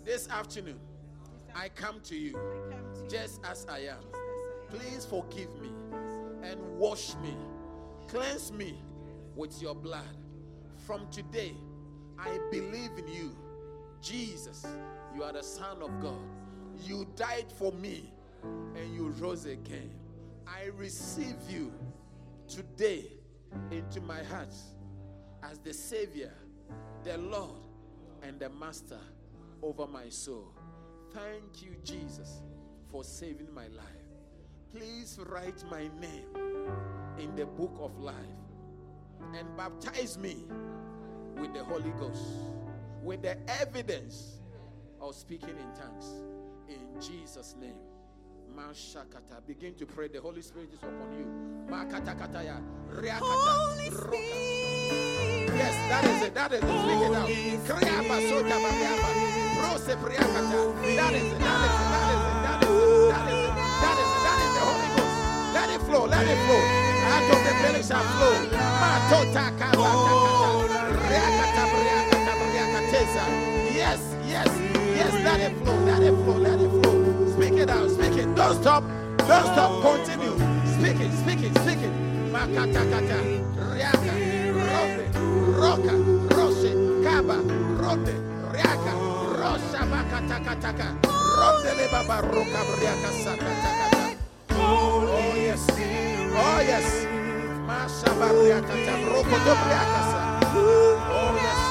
[0.04, 0.78] this afternoon,
[1.56, 2.38] I come to you
[3.08, 4.04] just as I am.
[4.70, 5.70] Please forgive me
[6.44, 7.34] and wash me.
[8.10, 8.78] Cleanse me
[9.38, 10.18] with your blood.
[10.86, 11.54] From today,
[12.20, 13.38] I believe in you.
[14.02, 14.68] Jesus,
[15.16, 16.20] you are the Son of God.
[16.84, 18.12] You died for me
[18.44, 19.92] and you rose again.
[20.46, 21.72] I receive you
[22.50, 23.14] today
[23.72, 24.54] into my heart
[25.42, 26.34] as the Savior,
[27.04, 27.60] the Lord,
[28.24, 29.00] and the Master
[29.62, 30.54] over my soul.
[31.14, 32.42] Thank you, Jesus,
[32.90, 33.86] for saving my life.
[34.74, 36.28] Please write my name
[37.20, 38.16] in the book of life
[39.36, 40.46] and baptize me
[41.38, 42.24] with the Holy Ghost,
[43.04, 44.40] with the evidence
[45.00, 46.24] of speaking in tongues.
[46.70, 47.76] In Jesus' name.
[48.56, 49.46] Mashakata.
[49.48, 50.08] Begin to pray.
[50.08, 51.26] The Holy Spirit is upon you.
[53.20, 55.21] Holy Spirit.
[55.56, 56.34] Yes, that is it.
[56.36, 56.68] That is it.
[56.82, 57.30] Speak it out.
[57.68, 59.10] Kriaba sota bariaba.
[59.60, 60.60] Prose priakata.
[60.98, 61.40] That is it.
[61.40, 61.90] That is it.
[61.92, 62.40] That is it.
[62.42, 63.12] That is it.
[63.12, 63.56] That is it.
[63.82, 64.22] That is it.
[64.26, 65.16] That is the Holy Ghost.
[65.56, 66.04] Let it flow.
[66.08, 66.62] Let it flow.
[67.12, 68.36] Out of the belly shall flow.
[68.82, 70.50] Matota kabatakata.
[71.10, 71.64] Riakata.
[73.74, 74.50] Yes, yes,
[74.96, 75.14] yes.
[75.26, 75.78] Let it flow.
[75.86, 76.38] Let it flow.
[76.38, 76.96] Let it flow.
[77.36, 77.90] Speak it out.
[77.90, 78.36] Speak it.
[78.36, 78.84] Don't stop.
[79.18, 79.72] Don't stop.
[79.82, 80.36] Continue.
[80.78, 81.12] Speak it.
[81.22, 81.54] Speak it.
[81.60, 81.94] Speak it.
[82.32, 83.20] Makatakata.
[83.76, 84.41] Riaka.
[84.82, 85.06] Robe.
[85.62, 85.94] Roka.
[86.36, 86.72] Roshe.
[87.04, 87.38] Kaba.
[87.82, 88.14] Robe.
[88.54, 88.94] Riaka.
[89.40, 90.88] Rosha bakatakataka.
[91.38, 94.16] Rondele baba roka briaka sakatakata.
[94.58, 95.66] Oh yes.
[96.34, 97.06] Oh yes.
[97.68, 100.22] Masha bariaka ta roko do briaka sa.
[100.54, 101.71] Oh yes.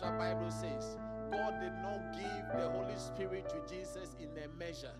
[0.00, 0.96] That is what Bible says.
[1.30, 4.94] God did not give the Holy Spirit to Jesus in a measure.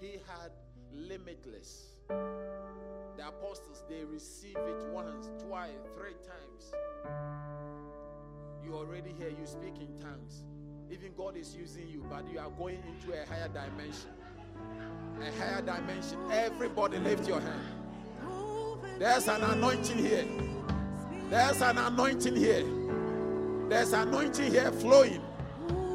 [0.00, 0.50] He had
[0.92, 1.94] limitless.
[2.08, 6.72] The apostles, they receive it once, twice, three times.
[8.64, 10.44] You already hear you speak in tongues.
[10.90, 14.10] Even God is using you, but you are going into a higher dimension.
[15.20, 16.18] A higher dimension.
[16.30, 17.62] Everybody lift your hand.
[18.98, 20.26] There's an anointing here.
[21.28, 22.87] There's an anointing here.
[23.68, 25.22] There's anointing here flowing.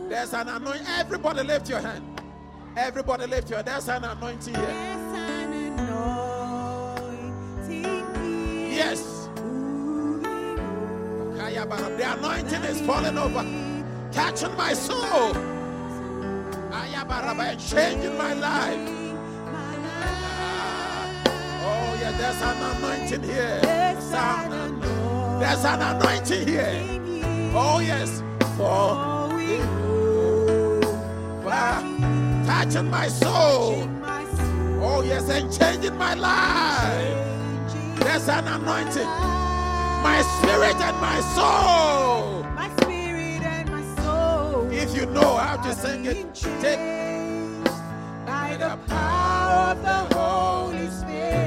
[0.09, 0.85] There's an anointing.
[0.99, 2.21] Everybody lift your hand.
[2.77, 3.67] Everybody lift your hand.
[3.67, 4.97] There's an anointing here.
[8.59, 9.29] Yes.
[11.39, 13.43] Kaya bara- The anointing is falling over,
[14.11, 15.35] catching my soul.
[17.49, 18.89] And changing my life.
[21.49, 23.61] Oh, yeah, there's an anointing here.
[24.13, 25.39] An anointing.
[25.39, 27.02] There's an anointing here.
[27.55, 28.23] Oh, yes.
[28.57, 29.13] For
[31.43, 33.87] for ah, touching my soul.
[34.81, 37.99] Oh, yes, and changing my life.
[37.99, 39.07] There's an anointing.
[40.03, 42.43] My spirit and my soul.
[42.55, 44.71] My spirit and my soul.
[44.71, 46.79] If you know how to sing it, take
[48.25, 51.42] by the power of the Holy Spirit.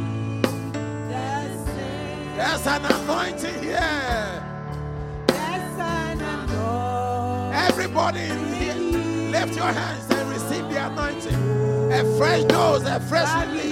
[0.00, 0.18] Be
[1.20, 2.36] the same.
[2.36, 4.42] There's an anointing here.
[5.28, 7.54] There's an anointing.
[7.68, 8.74] Everybody in here,
[9.30, 11.92] lift your hands and receive the anointing.
[11.92, 13.71] A fresh dose, a fresh release.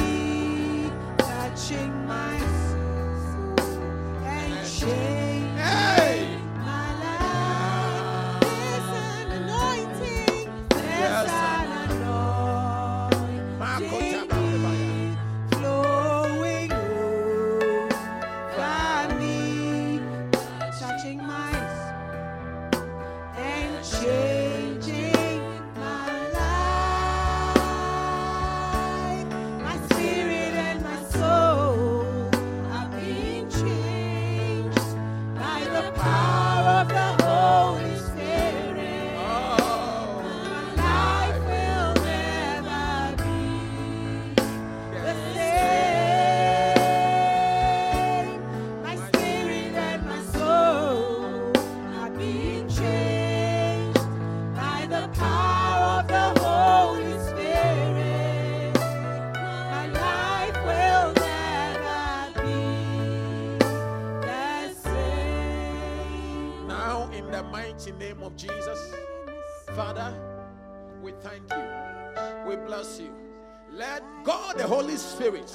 [75.20, 75.52] Spirit,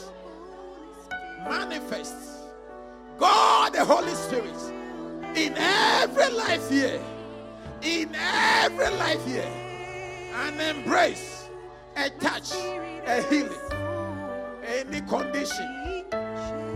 [1.44, 2.14] manifest.
[3.18, 4.56] God, the Holy Spirit,
[5.36, 7.02] in every life here,
[7.82, 9.52] in every life here,
[10.36, 11.50] and embrace
[11.96, 12.54] a touch,
[13.08, 13.58] a healing,
[14.68, 16.06] any condition,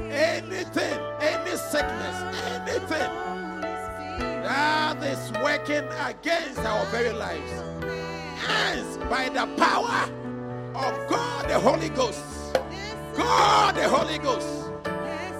[0.09, 2.17] anything, any sickness,
[2.57, 3.11] anything
[4.41, 7.51] that is working against our very lives.
[8.49, 10.09] Ends by the power
[10.73, 12.38] of God the Holy Ghost.
[13.15, 14.71] God the Holy Ghost.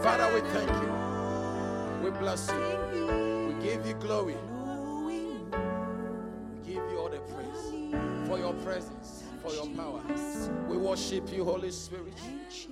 [0.04, 2.04] Father, we thank you.
[2.04, 3.48] We bless you.
[3.48, 4.38] We give you glory.
[5.06, 5.38] We
[6.66, 10.02] give you all the praise for your presence, for your power.
[10.68, 12.14] We worship you, Holy Spirit.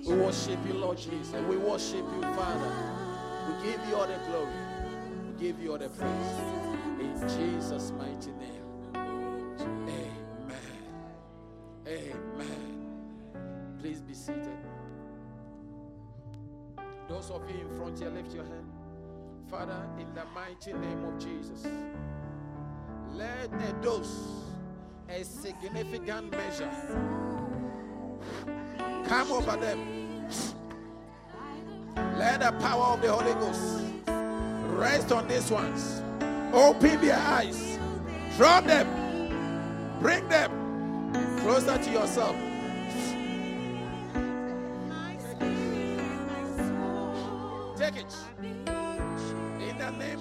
[0.06, 1.34] We worship you, Lord Jesus.
[1.34, 2.72] And we worship you, Father.
[3.48, 4.52] We give you all the glory.
[5.26, 6.38] We give you all the praise.
[7.00, 8.64] In Jesus' mighty name.
[8.94, 10.10] Amen.
[11.86, 13.76] Amen.
[13.80, 14.67] Please be seated.
[17.08, 18.70] Those of you in front here, lift your hand.
[19.50, 21.66] Father, in the mighty name of Jesus,
[23.14, 24.44] let a dose,
[25.08, 26.70] a significant measure,
[29.06, 30.26] come over them.
[32.18, 33.84] Let the power of the Holy Ghost
[34.76, 36.02] rest on these ones.
[36.52, 37.78] Open their eyes,
[38.36, 38.86] draw them,
[40.00, 40.50] bring them
[41.40, 42.36] closer to yourself.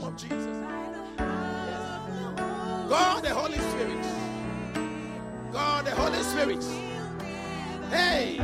[0.07, 0.57] Of Jesus.
[2.87, 4.05] God the Holy Spirit.
[5.51, 6.63] God the Holy Spirit.
[7.89, 8.39] Hey.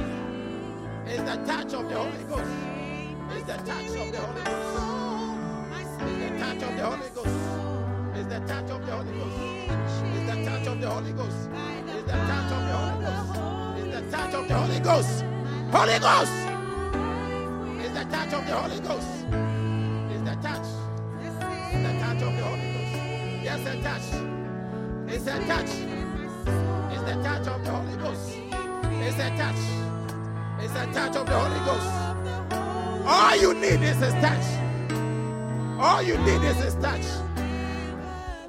[1.06, 2.52] It's the touch of the Holy Ghost.
[3.32, 4.74] It's the touch of the Holy Ghost.
[5.80, 7.38] It's the touch of the Holy Ghost.
[8.16, 9.40] It's the touch of the Holy Ghost.
[10.04, 11.50] It's the touch of the Holy Ghost.
[11.88, 13.40] It's the touch of the Holy Ghost.
[13.78, 15.24] It's the touch of the Holy Ghost.
[15.72, 16.38] Holy Ghost.
[17.80, 19.53] It's the touch of the Holy Ghost.
[22.14, 23.44] Touch of the Holy Ghost.
[23.44, 24.08] Yes, the touch.
[25.08, 25.72] It's the touch.
[26.92, 28.38] It's the touch of the Holy Ghost.
[29.02, 29.62] It's the touch.
[30.60, 33.06] It's the touch of the Holy Ghost.
[33.06, 34.46] All you need is his touch.
[35.80, 37.06] All you need is his touch.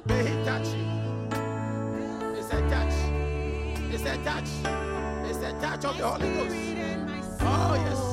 [0.05, 0.85] May he touch you.
[2.37, 2.93] It's a touch.
[3.91, 4.49] It's a touch.
[5.27, 6.55] It's a touch of the Holy Ghost.
[7.41, 8.04] Oh, yes.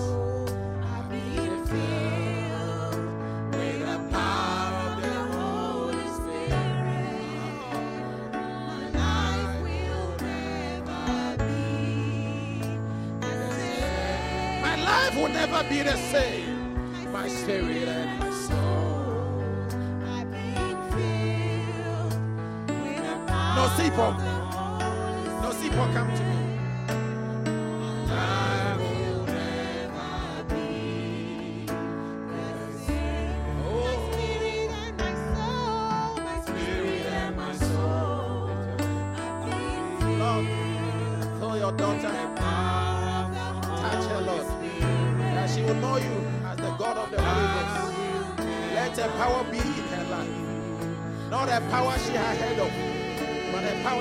[15.62, 17.12] Will be the same.
[17.12, 19.36] My spirit and my soul.
[20.06, 22.06] I been feel
[22.68, 24.41] with a power no Sipo.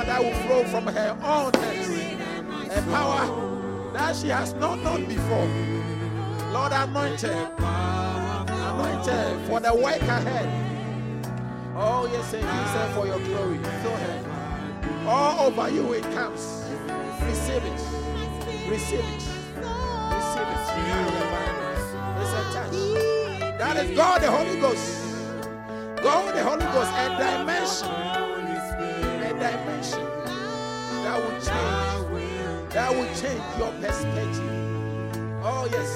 [0.01, 2.75] Power that will flow from her own hands.
[2.75, 5.47] A power that she has not known before.
[6.51, 7.51] Lord, anoint her.
[8.47, 10.49] Anoint her for the work ahead.
[11.75, 13.57] Oh, yes, and for your glory.
[13.57, 15.07] Fill her.
[15.07, 16.65] All over you it comes.
[17.23, 17.81] Receive it.
[18.69, 19.23] Receive it.
[20.13, 20.71] Receive it.
[22.19, 22.77] It's a touch.
[23.57, 25.01] That is God the Holy Ghost.
[26.01, 28.40] God the Holy Ghost, a dimension.
[29.41, 30.05] Dimension
[31.03, 32.73] that will change.
[32.73, 34.51] That will change your perspective.
[35.43, 35.89] Oh, yes.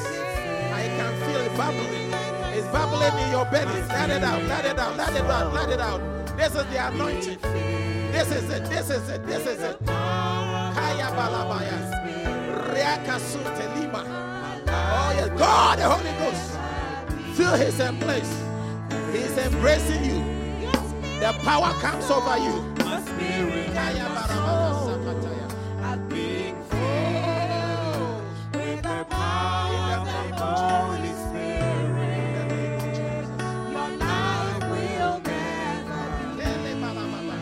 [0.74, 2.12] I can feel it bubbling.
[2.58, 3.82] It's bubbling in your belly.
[3.88, 4.42] Let it out.
[4.46, 4.98] Let it out.
[4.98, 5.54] Let it out.
[5.54, 6.02] Let it out.
[6.36, 7.38] This is the anointing.
[8.12, 8.66] This is it.
[8.66, 9.26] This is it.
[9.28, 9.78] This is it.
[9.86, 11.96] Kaya balabaya.
[14.68, 15.30] Oh, yes.
[15.38, 17.38] God, the Holy Ghost.
[17.38, 18.42] Feel his embrace.
[19.14, 20.35] He's embracing you.
[21.20, 22.54] The power comes over you.
[23.74, 25.48] Kaya barabara sakataya.
[28.54, 29.14] In the name
[29.54, 30.44] of the name of
[32.96, 33.30] Jesus.
[36.38, 37.36] Kele balababa.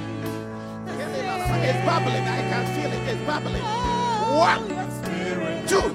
[0.98, 1.70] Kele balababa.
[1.70, 2.28] It's bubbling.
[2.28, 3.10] I can feel it.
[3.12, 3.64] It's bubbling.
[4.38, 4.64] One,
[5.68, 5.88] two,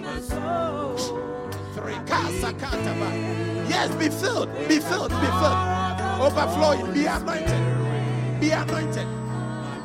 [1.75, 1.99] three.
[3.69, 4.49] Yes, be filled.
[4.69, 5.11] Be filled.
[5.11, 5.88] Be filled.
[6.21, 6.93] Overflowing.
[6.93, 8.41] Be anointed.
[8.41, 9.07] Be anointed.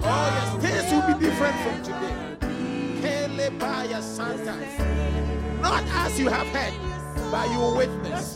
[0.06, 0.64] Oh, yes.
[0.64, 2.16] Things will be different from today.
[5.62, 6.74] Not as you have heard,
[7.32, 8.36] but you will witness.